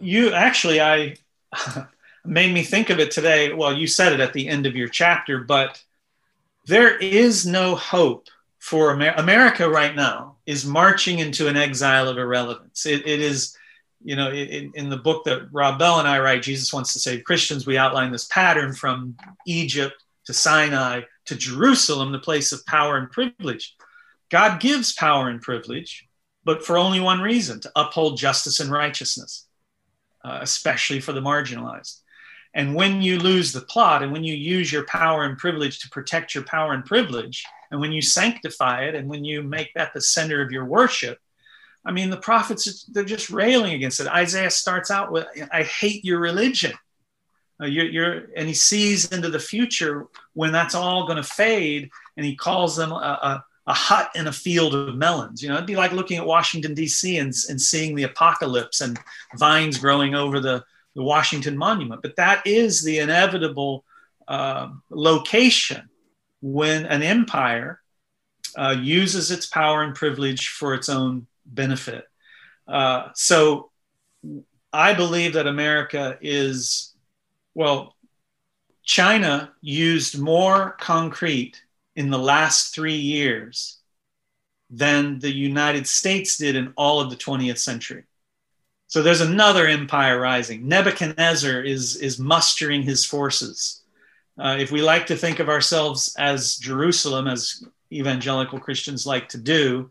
you 0.00 0.32
actually, 0.32 0.80
I 0.80 1.16
made 2.24 2.52
me 2.52 2.62
think 2.62 2.90
of 2.90 2.98
it 2.98 3.10
today. 3.10 3.52
Well, 3.52 3.72
you 3.72 3.86
said 3.86 4.12
it 4.12 4.20
at 4.20 4.32
the 4.32 4.48
end 4.48 4.66
of 4.66 4.76
your 4.76 4.88
chapter, 4.88 5.40
but 5.40 5.82
there 6.66 6.96
is 6.96 7.46
no 7.46 7.74
hope 7.74 8.28
for 8.58 8.94
Amer- 8.94 9.14
America 9.16 9.68
right 9.68 9.94
now 9.94 10.36
is 10.46 10.64
marching 10.64 11.18
into 11.18 11.48
an 11.48 11.56
exile 11.56 12.08
of 12.08 12.16
irrelevance. 12.16 12.86
it, 12.86 13.06
it 13.06 13.20
is, 13.20 13.56
you 14.02 14.16
know, 14.16 14.30
in, 14.30 14.72
in 14.74 14.88
the 14.88 14.96
book 14.96 15.24
that 15.24 15.48
Rob 15.52 15.78
Bell 15.78 15.98
and 15.98 16.08
I 16.08 16.18
write, 16.18 16.42
Jesus 16.42 16.72
wants 16.72 16.92
to 16.94 17.00
save 17.00 17.24
Christians. 17.24 17.66
We 17.66 17.76
outline 17.76 18.10
this 18.10 18.26
pattern 18.26 18.74
from 18.74 19.16
Egypt 19.46 20.02
to 20.26 20.32
Sinai 20.32 21.02
to 21.26 21.34
Jerusalem, 21.34 22.12
the 22.12 22.18
place 22.18 22.52
of 22.52 22.64
power 22.66 22.96
and 22.96 23.10
privilege. 23.10 23.76
God 24.30 24.60
gives 24.60 24.92
power 24.92 25.28
and 25.28 25.40
privilege, 25.40 26.06
but 26.44 26.64
for 26.64 26.76
only 26.76 27.00
one 27.00 27.20
reason 27.20 27.60
to 27.60 27.72
uphold 27.76 28.18
justice 28.18 28.60
and 28.60 28.70
righteousness, 28.70 29.46
uh, 30.24 30.38
especially 30.40 31.00
for 31.00 31.12
the 31.12 31.20
marginalized. 31.20 32.00
And 32.54 32.74
when 32.74 33.02
you 33.02 33.18
lose 33.18 33.52
the 33.52 33.60
plot 33.60 34.02
and 34.02 34.12
when 34.12 34.24
you 34.24 34.34
use 34.34 34.72
your 34.72 34.86
power 34.86 35.24
and 35.24 35.36
privilege 35.36 35.80
to 35.80 35.90
protect 35.90 36.34
your 36.34 36.44
power 36.44 36.72
and 36.72 36.84
privilege, 36.84 37.44
and 37.70 37.80
when 37.80 37.92
you 37.92 38.00
sanctify 38.00 38.84
it 38.84 38.94
and 38.94 39.08
when 39.08 39.24
you 39.24 39.42
make 39.42 39.72
that 39.74 39.92
the 39.92 40.00
center 40.00 40.40
of 40.40 40.52
your 40.52 40.64
worship, 40.64 41.18
I 41.84 41.92
mean, 41.92 42.10
the 42.10 42.16
prophets, 42.16 42.84
they're 42.84 43.04
just 43.04 43.28
railing 43.28 43.74
against 43.74 44.00
it. 44.00 44.06
Isaiah 44.06 44.50
starts 44.50 44.90
out 44.90 45.12
with, 45.12 45.26
I 45.52 45.64
hate 45.64 46.04
your 46.04 46.20
religion. 46.20 46.72
Uh, 47.60 47.66
you're, 47.66 47.86
you're, 47.86 48.22
and 48.36 48.48
he 48.48 48.54
sees 48.54 49.12
into 49.12 49.30
the 49.30 49.38
future 49.38 50.06
when 50.32 50.52
that's 50.52 50.74
all 50.74 51.06
going 51.06 51.18
to 51.18 51.22
fade, 51.22 51.90
and 52.16 52.24
he 52.24 52.36
calls 52.36 52.76
them 52.76 52.90
a, 52.90 52.94
a, 52.94 53.44
a, 53.66 53.72
hut 53.72 54.10
in 54.14 54.26
a 54.26 54.32
field 54.32 54.74
of 54.74 54.96
melons. 54.96 55.42
You 55.42 55.48
know, 55.48 55.56
it'd 55.56 55.66
be 55.66 55.76
like 55.76 55.92
looking 55.92 56.18
at 56.18 56.26
Washington, 56.26 56.74
D.C., 56.74 57.18
and, 57.18 57.32
and 57.48 57.60
seeing 57.60 57.94
the 57.94 58.04
apocalypse 58.04 58.80
and 58.80 58.98
vines 59.36 59.78
growing 59.78 60.14
over 60.14 60.40
the, 60.40 60.64
the 60.94 61.02
Washington 61.02 61.56
Monument. 61.56 62.02
But 62.02 62.16
that 62.16 62.46
is 62.46 62.82
the 62.82 62.98
inevitable 62.98 63.84
uh, 64.28 64.68
location 64.90 65.88
when 66.40 66.86
an 66.86 67.02
empire 67.02 67.80
uh, 68.56 68.76
uses 68.78 69.30
its 69.30 69.46
power 69.46 69.82
and 69.82 69.94
privilege 69.94 70.48
for 70.48 70.74
its 70.74 70.88
own 70.88 71.26
benefit. 71.46 72.04
Uh, 72.66 73.08
so 73.14 73.70
I 74.72 74.94
believe 74.94 75.34
that 75.34 75.46
America 75.46 76.18
is 76.20 76.94
well, 77.54 77.94
China 78.82 79.52
used 79.60 80.18
more 80.18 80.72
concrete 80.80 81.62
in 81.96 82.10
the 82.10 82.18
last 82.18 82.74
three 82.74 82.96
years 82.96 83.78
than 84.70 85.18
the 85.18 85.32
United 85.32 85.86
States 85.86 86.36
did 86.36 86.56
in 86.56 86.72
all 86.76 87.00
of 87.00 87.10
the 87.10 87.16
20th 87.16 87.58
century. 87.58 88.04
So 88.88 89.02
there's 89.02 89.20
another 89.20 89.66
empire 89.66 90.20
rising. 90.20 90.68
Nebuchadnezzar 90.68 91.60
is, 91.60 91.96
is 91.96 92.18
mustering 92.18 92.82
his 92.82 93.04
forces. 93.04 93.82
Uh, 94.38 94.56
if 94.58 94.70
we 94.70 94.82
like 94.82 95.06
to 95.06 95.16
think 95.16 95.38
of 95.38 95.48
ourselves 95.48 96.14
as 96.18 96.56
Jerusalem, 96.56 97.28
as 97.28 97.64
evangelical 97.92 98.58
Christians 98.58 99.06
like 99.06 99.28
to 99.28 99.38
do, 99.38 99.90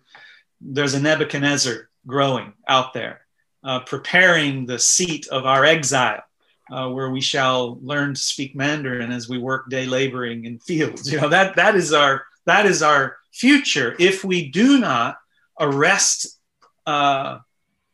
there's 0.60 0.94
a 0.94 1.02
Nebuchadnezzar 1.02 1.89
growing 2.06 2.54
out 2.68 2.94
there, 2.94 3.22
uh, 3.63 3.80
preparing 3.82 4.66
the 4.66 4.80
seat 4.80 5.28
of 5.28 5.46
our 5.46 5.63
exile 5.63 6.24
uh, 6.71 6.89
where 6.89 7.10
we 7.10 7.21
shall 7.21 7.78
learn 7.82 8.13
to 8.13 8.19
speak 8.19 8.56
Mandarin 8.56 9.12
as 9.12 9.28
we 9.28 9.38
work 9.38 9.69
day 9.69 9.86
laboring 9.86 10.45
in 10.45 10.60
fields. 10.60 11.04
You 11.12 11.21
know 11.21 11.30
that 11.30 11.56
that 11.56 11.76
is 11.76 11.93
our 11.93 12.26
that 12.45 12.65
is 12.65 12.82
our 12.82 13.17
future. 13.32 13.95
If 13.99 14.23
we 14.23 14.49
do 14.49 14.80
not 14.80 15.17
arrest 15.60 16.39
uh, 16.86 17.39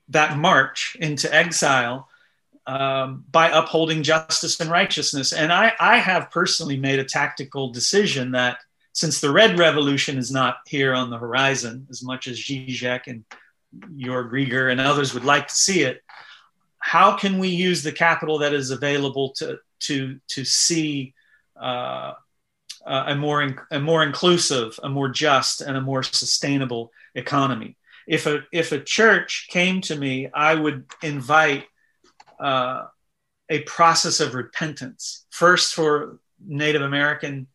that 0.09 0.37
march 0.37 0.97
into 0.99 1.33
exile 1.33 2.07
um, 2.65 3.25
by 3.31 3.49
upholding 3.49 4.03
justice 4.03 4.59
and 4.59 4.69
righteousness, 4.69 5.33
and 5.33 5.51
I, 5.51 5.73
I 5.79 5.97
have 5.97 6.31
personally 6.31 6.77
made 6.77 6.99
a 6.99 7.03
tactical 7.03 7.71
decision 7.71 8.31
that 8.31 8.59
since 8.93 9.21
the 9.21 9.31
Red 9.31 9.57
Revolution 9.57 10.17
is 10.17 10.31
not 10.31 10.57
here 10.67 10.93
on 10.93 11.09
the 11.09 11.17
horizon 11.17 11.87
as 11.89 12.03
much 12.03 12.27
as 12.27 12.37
Zizek 12.37 13.07
and 13.07 13.23
Jörg 13.97 14.31
Rieger 14.31 14.71
and 14.71 14.81
others 14.81 15.13
would 15.13 15.25
like 15.25 15.47
to 15.47 15.55
see 15.55 15.83
it, 15.83 16.03
how 16.89 17.15
can 17.15 17.37
we 17.37 17.49
use 17.49 17.83
the 17.83 17.91
capital 17.91 18.39
that 18.39 18.51
is 18.51 18.71
available 18.71 19.29
to 19.29 19.59
to 19.79 20.19
to 20.27 20.43
see 20.43 21.13
uh, 21.55 22.13
a 22.83 23.13
more 23.13 23.43
in, 23.43 23.59
a 23.69 23.79
more 23.79 24.01
inclusive, 24.01 24.79
a 24.81 24.89
more 24.89 25.07
just, 25.07 25.61
and 25.61 25.77
a 25.77 25.81
more 25.81 26.01
sustainable 26.01 26.91
economy? 27.13 27.77
If 28.07 28.25
a 28.25 28.39
if 28.51 28.71
a 28.71 28.79
church 28.79 29.49
came 29.51 29.81
to 29.81 29.95
me, 29.95 30.31
I 30.33 30.55
would 30.55 30.85
invite 31.03 31.65
uh, 32.39 32.87
a 33.49 33.59
process 33.77 34.19
of 34.19 34.33
repentance 34.33 35.27
first 35.29 35.75
for 35.75 36.17
Native 36.43 36.81
American 36.81 37.45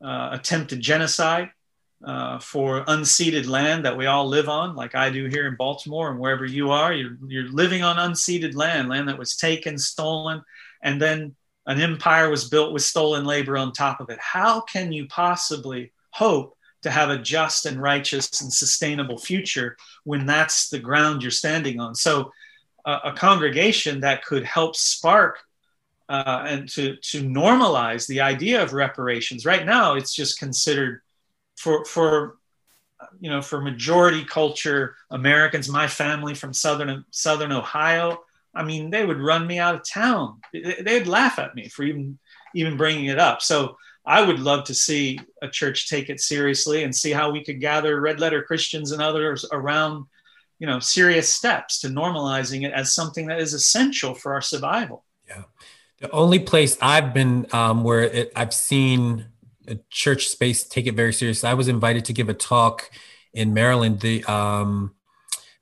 uh, 0.00 0.28
attempted 0.30 0.80
genocide, 0.80 1.50
uh, 2.04 2.38
for 2.38 2.84
unceded 2.84 3.48
land 3.48 3.84
that 3.84 3.96
we 3.96 4.06
all 4.06 4.26
live 4.26 4.48
on, 4.48 4.76
like 4.76 4.94
I 4.94 5.10
do 5.10 5.26
here 5.26 5.46
in 5.46 5.56
Baltimore 5.56 6.10
and 6.10 6.20
wherever 6.20 6.44
you 6.44 6.70
are. 6.70 6.92
You're, 6.92 7.16
you're 7.26 7.48
living 7.48 7.82
on 7.82 7.96
unceded 7.96 8.54
land, 8.54 8.88
land 8.88 9.08
that 9.08 9.18
was 9.18 9.36
taken, 9.36 9.78
stolen, 9.78 10.42
and 10.82 11.00
then 11.00 11.34
an 11.66 11.80
empire 11.80 12.30
was 12.30 12.48
built 12.48 12.72
with 12.72 12.82
stolen 12.82 13.24
labor 13.24 13.56
on 13.56 13.72
top 13.72 14.00
of 14.00 14.10
it. 14.10 14.18
How 14.20 14.60
can 14.60 14.92
you 14.92 15.06
possibly 15.08 15.92
hope 16.10 16.56
to 16.82 16.90
have 16.90 17.10
a 17.10 17.18
just 17.18 17.66
and 17.66 17.80
righteous 17.80 18.40
and 18.40 18.52
sustainable 18.52 19.18
future 19.18 19.76
when 20.04 20.26
that's 20.26 20.68
the 20.68 20.78
ground 20.78 21.22
you're 21.22 21.30
standing 21.30 21.80
on? 21.80 21.94
So, 21.94 22.30
uh, 22.84 23.00
a 23.02 23.12
congregation 23.12 24.00
that 24.00 24.24
could 24.24 24.44
help 24.44 24.76
spark 24.76 25.40
uh, 26.08 26.44
and 26.46 26.68
to, 26.68 26.94
to 26.96 27.24
normalize 27.24 28.06
the 28.06 28.20
idea 28.20 28.62
of 28.62 28.72
reparations. 28.72 29.44
Right 29.44 29.66
now, 29.66 29.94
it's 29.94 30.14
just 30.14 30.38
considered 30.38 31.00
for 31.56 31.84
for 31.84 32.38
you 33.20 33.30
know 33.30 33.42
for 33.42 33.60
majority 33.60 34.24
culture 34.24 34.96
Americans, 35.10 35.68
my 35.68 35.86
family 35.86 36.34
from 36.34 36.52
southern 36.52 37.04
southern 37.10 37.52
Ohio, 37.52 38.18
I 38.56 38.62
mean, 38.62 38.90
they 38.90 39.04
would 39.04 39.20
run 39.20 39.46
me 39.46 39.58
out 39.58 39.74
of 39.74 39.86
town. 39.86 40.40
They'd 40.52 41.06
laugh 41.06 41.38
at 41.38 41.54
me 41.54 41.68
for 41.68 41.82
even 41.82 42.18
even 42.54 42.76
bringing 42.76 43.06
it 43.06 43.18
up. 43.18 43.42
So 43.42 43.76
I 44.06 44.22
would 44.22 44.38
love 44.38 44.64
to 44.64 44.74
see 44.74 45.18
a 45.42 45.48
church 45.48 45.88
take 45.88 46.08
it 46.08 46.20
seriously 46.20 46.84
and 46.84 46.94
see 46.94 47.10
how 47.10 47.30
we 47.30 47.44
could 47.44 47.60
gather 47.60 48.00
red 48.00 48.18
letter 48.18 48.42
Christians 48.42 48.92
and 48.92 49.02
others 49.02 49.44
around, 49.52 50.06
you 50.58 50.66
know, 50.66 50.78
serious 50.78 51.28
steps 51.28 51.80
to 51.80 51.88
normalizing 51.88 52.64
it 52.64 52.72
as 52.72 52.94
something 52.94 53.26
that 53.26 53.40
is 53.40 53.52
essential 53.52 54.14
for 54.14 54.32
our 54.32 54.40
survival. 54.40 55.04
Yeah, 55.28 55.42
the 55.98 56.10
only 56.12 56.38
place 56.38 56.78
I've 56.80 57.12
been 57.12 57.46
um, 57.52 57.84
where 57.84 58.02
it, 58.02 58.32
I've 58.34 58.54
seen 58.54 59.26
church 59.90 60.28
space 60.28 60.64
take 60.64 60.86
it 60.86 60.94
very 60.94 61.12
seriously. 61.12 61.48
I 61.48 61.54
was 61.54 61.68
invited 61.68 62.04
to 62.06 62.12
give 62.12 62.28
a 62.28 62.34
talk 62.34 62.90
in 63.32 63.52
Maryland. 63.52 64.00
The 64.00 64.24
um, 64.24 64.94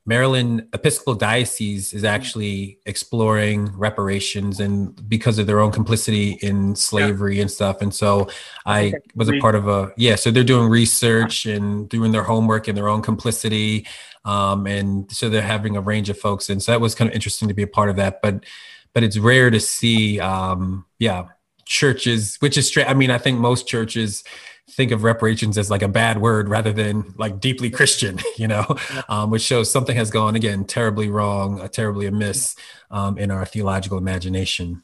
Maryland 0.06 0.68
Episcopal 0.74 1.14
Diocese 1.14 1.94
is 1.94 2.04
actually 2.04 2.78
exploring 2.84 3.72
reparations 3.76 4.60
and 4.60 5.08
because 5.08 5.38
of 5.38 5.46
their 5.46 5.60
own 5.60 5.72
complicity 5.72 6.32
in 6.42 6.76
slavery 6.76 7.36
yeah. 7.36 7.42
and 7.42 7.50
stuff. 7.50 7.80
And 7.80 7.94
so 7.94 8.28
I 8.66 8.94
was 9.14 9.30
a 9.30 9.38
part 9.38 9.54
of 9.54 9.66
a 9.66 9.92
yeah. 9.96 10.16
So 10.16 10.30
they're 10.30 10.44
doing 10.44 10.68
research 10.68 11.46
and 11.46 11.88
doing 11.88 12.12
their 12.12 12.22
homework 12.22 12.68
and 12.68 12.76
their 12.76 12.88
own 12.88 13.00
complicity. 13.00 13.86
Um, 14.26 14.66
and 14.66 15.10
so 15.10 15.30
they're 15.30 15.42
having 15.42 15.76
a 15.76 15.80
range 15.80 16.10
of 16.10 16.18
folks, 16.18 16.50
and 16.50 16.62
so 16.62 16.72
that 16.72 16.80
was 16.80 16.94
kind 16.94 17.08
of 17.08 17.14
interesting 17.14 17.48
to 17.48 17.54
be 17.54 17.62
a 17.62 17.66
part 17.66 17.90
of 17.90 17.96
that. 17.96 18.20
But 18.22 18.44
but 18.92 19.02
it's 19.02 19.18
rare 19.18 19.50
to 19.50 19.60
see 19.60 20.20
um, 20.20 20.84
yeah 20.98 21.28
churches, 21.64 22.36
which 22.40 22.56
is 22.56 22.68
straight. 22.68 22.88
I 22.88 22.94
mean, 22.94 23.10
I 23.10 23.18
think 23.18 23.38
most 23.38 23.66
churches 23.66 24.24
think 24.70 24.90
of 24.92 25.04
reparations 25.04 25.58
as 25.58 25.70
like 25.70 25.82
a 25.82 25.88
bad 25.88 26.20
word 26.20 26.48
rather 26.48 26.72
than 26.72 27.14
like 27.18 27.38
deeply 27.38 27.70
Christian, 27.70 28.18
you 28.36 28.48
know, 28.48 28.64
um, 29.08 29.30
which 29.30 29.42
shows 29.42 29.70
something 29.70 29.96
has 29.96 30.10
gone 30.10 30.36
again 30.36 30.64
terribly 30.64 31.08
wrong, 31.08 31.60
uh, 31.60 31.68
terribly 31.68 32.06
amiss 32.06 32.56
um, 32.90 33.18
in 33.18 33.30
our 33.30 33.44
theological 33.44 33.98
imagination. 33.98 34.82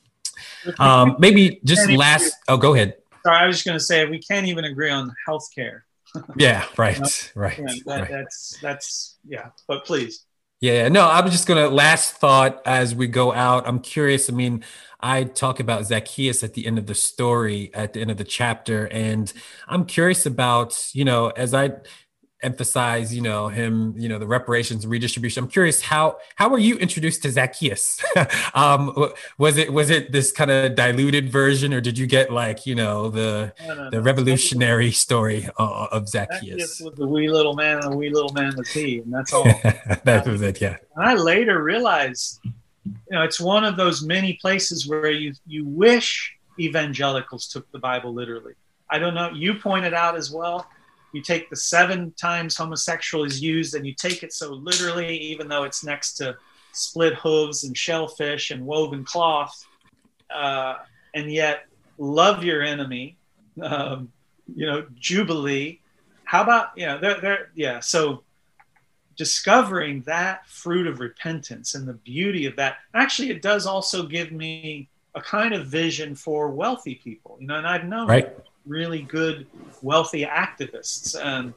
Um, 0.79 1.17
maybe 1.19 1.61
just 1.65 1.89
last. 1.91 2.35
Oh, 2.49 2.57
go 2.57 2.75
ahead. 2.75 2.97
Sorry, 3.25 3.37
I 3.37 3.47
was 3.47 3.57
just 3.57 3.67
going 3.67 3.79
to 3.79 3.85
say 3.85 4.07
we 4.07 4.19
can't 4.19 4.47
even 4.47 4.65
agree 4.65 4.91
on 4.91 5.15
healthcare. 5.29 5.83
yeah, 6.37 6.65
right, 6.77 6.97
you 6.97 7.03
know? 7.03 7.09
right, 7.35 7.59
yeah, 7.59 7.67
that, 7.87 8.01
right. 8.01 8.11
That's 8.11 8.59
that's 8.61 9.19
yeah. 9.27 9.51
But 9.67 9.85
please. 9.85 10.25
Yeah, 10.61 10.89
no, 10.89 11.03
I 11.07 11.23
was 11.23 11.33
just 11.33 11.47
gonna 11.49 11.69
last 11.69 12.17
thought 12.17 12.61
as 12.67 12.95
we 12.95 13.07
go 13.07 13.33
out. 13.33 13.67
I'm 13.67 13.81
curious. 13.81 14.29
I 14.29 14.35
mean, 14.35 14.63
I 15.01 15.25
talk 15.25 15.59
about 15.59 15.87
Zacchaeus 15.87 16.45
at 16.45 16.53
the 16.53 16.67
end 16.67 16.79
of 16.79 16.87
the 16.87 16.95
story, 16.95 17.71
at 17.75 17.95
the 17.95 18.01
end 18.03 18.11
of 18.11 18.19
the 18.19 18.25
chapter. 18.25 18.87
And 18.89 19.33
I'm 19.69 19.87
curious 19.87 20.27
about, 20.27 20.79
you 20.93 21.05
know, 21.07 21.29
as 21.29 21.55
I 21.55 21.71
emphasize, 22.43 23.15
you 23.15 23.21
know, 23.21 23.49
him, 23.49 23.95
you 23.97 24.09
know, 24.09 24.19
the 24.19 24.27
reparations 24.27 24.87
redistribution. 24.87 25.45
I'm 25.45 25.51
curious 25.51 25.81
how 25.81 26.19
how 26.37 26.49
were 26.49 26.59
you 26.59 26.77
introduced 26.77 27.23
to 27.23 27.31
Zacchaeus? 27.31 28.01
um, 28.55 29.11
was 29.39 29.57
it 29.57 29.73
was 29.73 29.91
it 29.91 30.13
this 30.13 30.33
kind 30.33 30.51
of 30.51 30.75
diluted 30.75 31.31
version, 31.31 31.73
or 31.75 31.81
did 31.81 31.99
you 31.99 32.07
get 32.07 32.33
like 32.33 32.67
you 32.67 32.75
know 32.75 33.11
the 33.11 33.53
no, 33.67 33.75
no, 33.75 33.91
the 33.91 33.97
no. 33.97 34.03
revolutionary 34.03 34.91
story 34.91 35.49
uh, 35.59 35.87
of 35.91 36.09
Zacchaeus? 36.09 36.41
Zacchaeus 36.41 36.81
was 36.81 36.95
the 36.95 37.07
wee 37.07 37.31
little 37.31 37.55
man, 37.55 37.79
and 37.79 37.93
the 37.93 37.97
wee 37.97 38.11
little 38.11 38.33
man 38.33 38.55
was 38.57 38.71
he, 38.71 38.99
and 38.99 39.13
that's 39.13 39.33
all. 39.33 39.45
that 40.05 40.27
was 40.27 40.43
it. 40.43 40.61
Yeah. 40.61 40.77
I 40.97 41.15
later 41.15 41.63
realized 41.63 42.41
you 42.85 42.95
know, 43.11 43.23
it's 43.23 43.41
one 43.41 43.65
of 43.65 43.77
those 43.77 44.03
many 44.03 44.35
places 44.35 44.89
where 44.89 45.11
you 45.11 45.35
you 45.47 45.65
wish 45.65 46.37
evangelicals 46.59 47.49
took 47.49 47.71
the 47.73 47.79
Bible 47.79 48.13
literally. 48.13 48.55
I 48.89 48.99
don't 48.99 49.15
know. 49.15 49.31
You 49.31 49.55
pointed 49.55 49.95
out 49.95 50.17
as 50.17 50.31
well. 50.31 50.67
You 51.13 51.23
take 51.23 51.51
the 51.51 51.57
seven 51.57 52.13
times 52.13 52.57
homosexual 52.57 53.25
is 53.25 53.43
used, 53.43 53.75
and 53.75 53.87
you 53.87 53.95
take 53.95 54.23
it 54.23 54.33
so 54.33 54.53
literally, 54.53 55.17
even 55.17 55.49
though 55.49 55.65
it's 55.65 55.85
next 55.85 56.15
to 56.15 56.37
split 56.73 57.15
hooves 57.15 57.65
and 57.65 57.77
shellfish 57.77 58.51
and 58.51 58.65
woven 58.65 59.05
cloth, 59.05 59.67
uh, 60.35 60.77
and 61.15 61.31
yet 61.31 61.67
love 61.99 62.45
your 62.45 62.63
enemy. 62.63 63.17
Um, 63.61 64.13
you 64.55 64.67
know, 64.67 64.87
jubilee. 64.99 65.81
How 66.25 66.43
about 66.43 66.71
you 66.77 66.87
know? 66.87 66.99
They're, 66.99 67.21
they're 67.21 67.51
yeah. 67.55 67.81
So 67.81 68.23
discovering 69.21 70.01
that 70.07 70.49
fruit 70.49 70.87
of 70.87 70.99
repentance 70.99 71.75
and 71.75 71.87
the 71.87 71.93
beauty 71.93 72.47
of 72.47 72.57
that 72.57 72.79
actually 72.95 73.29
it 73.29 73.43
does 73.43 73.67
also 73.67 74.07
give 74.07 74.33
me 74.33 74.89
a 75.15 75.21
kind 75.21 75.53
of 75.53 75.67
vision 75.67 76.15
for 76.15 76.49
wealthy 76.49 76.95
people 76.95 77.37
you 77.39 77.47
know 77.47 77.57
and 77.57 77.67
i've 77.67 77.85
known 77.85 78.09
right. 78.09 78.35
Really 78.67 79.03
good 79.03 79.47
wealthy 79.83 80.25
activists. 80.25 81.19
And 81.21 81.55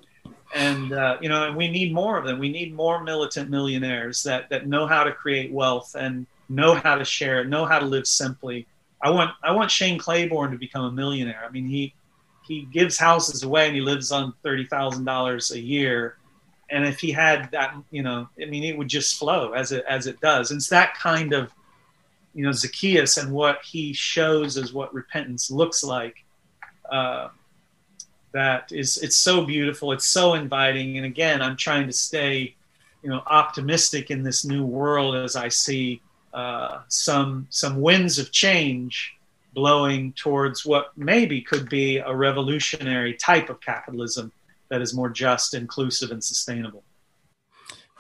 and 0.54 0.94
uh, 0.94 1.18
you 1.22 1.30
know 1.30 1.48
and 1.48 1.58
we 1.58 1.70
need 1.70 1.94
more 1.94 2.18
of 2.18 2.26
them. 2.26 2.40
We 2.40 2.50
need 2.50 2.74
more 2.74 3.04
militant 3.04 3.50
millionaires 3.50 4.24
that 4.24 4.50
that 4.50 4.68
know 4.68 4.86
how 4.86 5.04
to 5.04 5.12
create 5.12 5.52
wealth 5.52 5.96
and 5.96 6.28
know 6.50 6.76
how 6.76 6.96
to 6.96 7.06
share 7.06 7.44
know 7.44 7.66
how 7.66 7.80
to 7.80 7.86
live 7.86 8.08
simply. 8.08 8.68
I 9.02 9.10
want 9.10 9.32
i 9.44 9.52
want 9.52 9.70
shane 9.70 9.98
claiborne 9.98 10.52
to 10.52 10.58
become 10.58 10.86
a 10.86 10.92
millionaire. 10.92 11.44
I 11.46 11.50
mean 11.52 11.66
he 11.66 11.94
he 12.44 12.68
gives 12.72 12.98
houses 12.98 13.44
away 13.44 13.68
and 13.68 13.76
he 13.76 13.82
lives 13.82 14.12
on 14.12 14.34
$30000 14.44 15.52
a 15.52 15.60
year. 15.60 16.18
And 16.70 16.86
if 16.86 17.00
he 17.00 17.12
had 17.12 17.50
that, 17.52 17.76
you 17.92 18.04
know, 18.04 18.28
I 18.42 18.46
mean, 18.46 18.64
it 18.64 18.78
would 18.78 18.88
just 18.88 19.18
flow 19.18 19.54
as 19.54 19.72
it 19.72 19.86
as 19.88 20.08
it 20.08 20.20
does. 20.20 20.52
And 20.52 20.58
it's 20.58 20.70
that 20.70 20.94
kind 20.96 21.34
of, 21.34 21.52
you 22.34 22.44
know, 22.44 22.52
Zacchaeus 22.52 23.18
and 23.18 23.32
what 23.32 23.60
he 23.64 23.94
shows 23.94 24.58
is 24.58 24.74
what 24.74 24.94
repentance 24.94 25.52
looks 25.52 25.84
like. 25.84 26.23
Uh, 26.94 27.30
that 28.34 28.72
is, 28.72 28.98
it's 28.98 29.18
so 29.18 29.46
beautiful. 29.46 29.92
It's 29.92 30.06
so 30.06 30.36
inviting. 30.36 30.98
And 30.98 31.06
again, 31.06 31.42
I'm 31.42 31.58
trying 31.58 31.88
to 31.88 31.94
stay, 31.94 32.56
you 33.02 33.10
know, 33.10 33.24
optimistic 33.26 34.12
in 34.12 34.24
this 34.24 34.46
new 34.46 34.64
world 34.66 35.16
as 35.16 35.36
I 35.36 35.50
see 35.50 36.02
uh, 36.34 36.82
some 36.88 37.48
some 37.50 37.80
winds 37.80 38.18
of 38.18 38.32
change 38.32 39.14
blowing 39.54 40.14
towards 40.14 40.66
what 40.66 40.92
maybe 40.98 41.42
could 41.42 41.70
be 41.70 41.98
a 41.98 42.14
revolutionary 42.16 43.14
type 43.14 43.50
of 43.50 43.62
capitalism 43.62 44.32
that 44.70 44.82
is 44.82 44.94
more 44.94 45.10
just, 45.10 45.54
inclusive, 45.54 46.10
and 46.12 46.24
sustainable. 46.24 46.84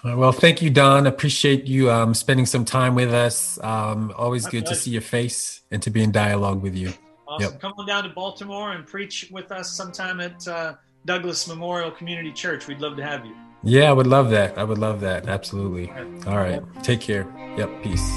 Well, 0.03 0.31
thank 0.31 0.61
you, 0.61 0.69
Don. 0.69 1.07
Appreciate 1.07 1.65
you 1.65 1.91
um, 1.91 2.13
spending 2.13 2.45
some 2.45 2.65
time 2.65 2.95
with 2.95 3.13
us. 3.13 3.57
Um, 3.61 4.11
always 4.17 4.45
My 4.45 4.51
good 4.51 4.65
pleasure. 4.65 4.75
to 4.75 4.81
see 4.81 4.91
your 4.91 5.01
face 5.01 5.61
and 5.71 5.81
to 5.83 5.89
be 5.91 6.03
in 6.03 6.11
dialogue 6.11 6.61
with 6.61 6.75
you. 6.75 6.93
Awesome. 7.27 7.53
Yep. 7.53 7.61
Come 7.61 7.73
on 7.77 7.87
down 7.87 8.03
to 8.03 8.09
Baltimore 8.09 8.73
and 8.73 8.85
preach 8.85 9.29
with 9.31 9.51
us 9.51 9.71
sometime 9.71 10.19
at 10.19 10.47
uh, 10.47 10.75
Douglas 11.05 11.47
Memorial 11.47 11.91
Community 11.91 12.31
Church. 12.31 12.67
We'd 12.67 12.81
love 12.81 12.97
to 12.97 13.03
have 13.03 13.25
you. 13.25 13.35
Yeah, 13.63 13.89
I 13.89 13.93
would 13.93 14.07
love 14.07 14.29
that. 14.31 14.57
I 14.57 14.63
would 14.63 14.77
love 14.77 14.99
that. 15.01 15.27
Absolutely. 15.27 15.89
All 15.89 16.03
right. 16.03 16.27
All 16.27 16.37
right. 16.37 16.83
Take 16.83 16.99
care. 16.99 17.25
Yep. 17.57 17.83
Peace. 17.83 18.11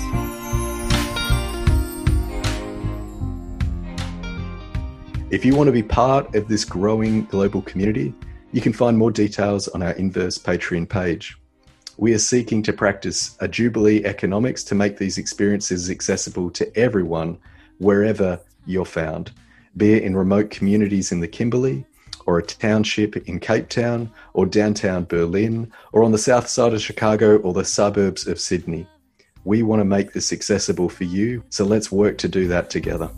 If 5.29 5.45
you 5.45 5.55
want 5.55 5.69
to 5.69 5.73
be 5.73 5.83
part 5.83 6.35
of 6.35 6.49
this 6.49 6.65
growing 6.65 7.25
global 7.27 7.63
community, 7.63 8.15
you 8.53 8.61
can 8.61 8.73
find 8.73 8.97
more 8.97 9.11
details 9.11 9.69
on 9.69 9.83
our 9.83 9.93
Inverse 9.93 10.39
Patreon 10.39 10.89
page. 10.89 11.37
We 11.97 12.13
are 12.15 12.19
seeking 12.19 12.63
to 12.63 12.73
practice 12.73 13.37
a 13.41 13.49
Jubilee 13.49 14.05
economics 14.05 14.63
to 14.65 14.75
make 14.75 14.99
these 14.99 15.19
experiences 15.19 15.91
accessible 15.91 16.51
to 16.51 16.77
everyone 16.79 17.39
wherever 17.79 18.41
you're 18.67 18.85
found, 18.85 19.33
be 19.77 19.95
it 19.95 20.03
in 20.03 20.17
remote 20.17 20.51
communities 20.51 21.13
in 21.13 21.21
the 21.21 21.29
Kimberley, 21.29 21.85
or 22.27 22.39
a 22.39 22.43
township 22.43 23.17
in 23.29 23.39
Cape 23.39 23.69
Town, 23.69 24.11
or 24.35 24.47
downtown 24.47 25.05
Berlin, 25.05 25.73
or 25.93 26.03
on 26.03 26.13
the 26.13 26.19
south 26.19 26.49
side 26.49 26.75
of 26.75 26.83
Chicago, 26.83 27.37
or 27.39 27.53
the 27.53 27.65
suburbs 27.65 28.27
of 28.27 28.41
Sydney. 28.41 28.87
We 29.45 29.63
want 29.63 29.81
to 29.81 29.85
make 29.85 30.13
this 30.13 30.33
accessible 30.33 30.89
for 30.89 31.05
you, 31.05 31.45
so 31.51 31.65
let's 31.65 31.93
work 31.93 32.19
to 32.19 32.29
do 32.29 32.49
that 32.49 32.69
together. 32.69 33.11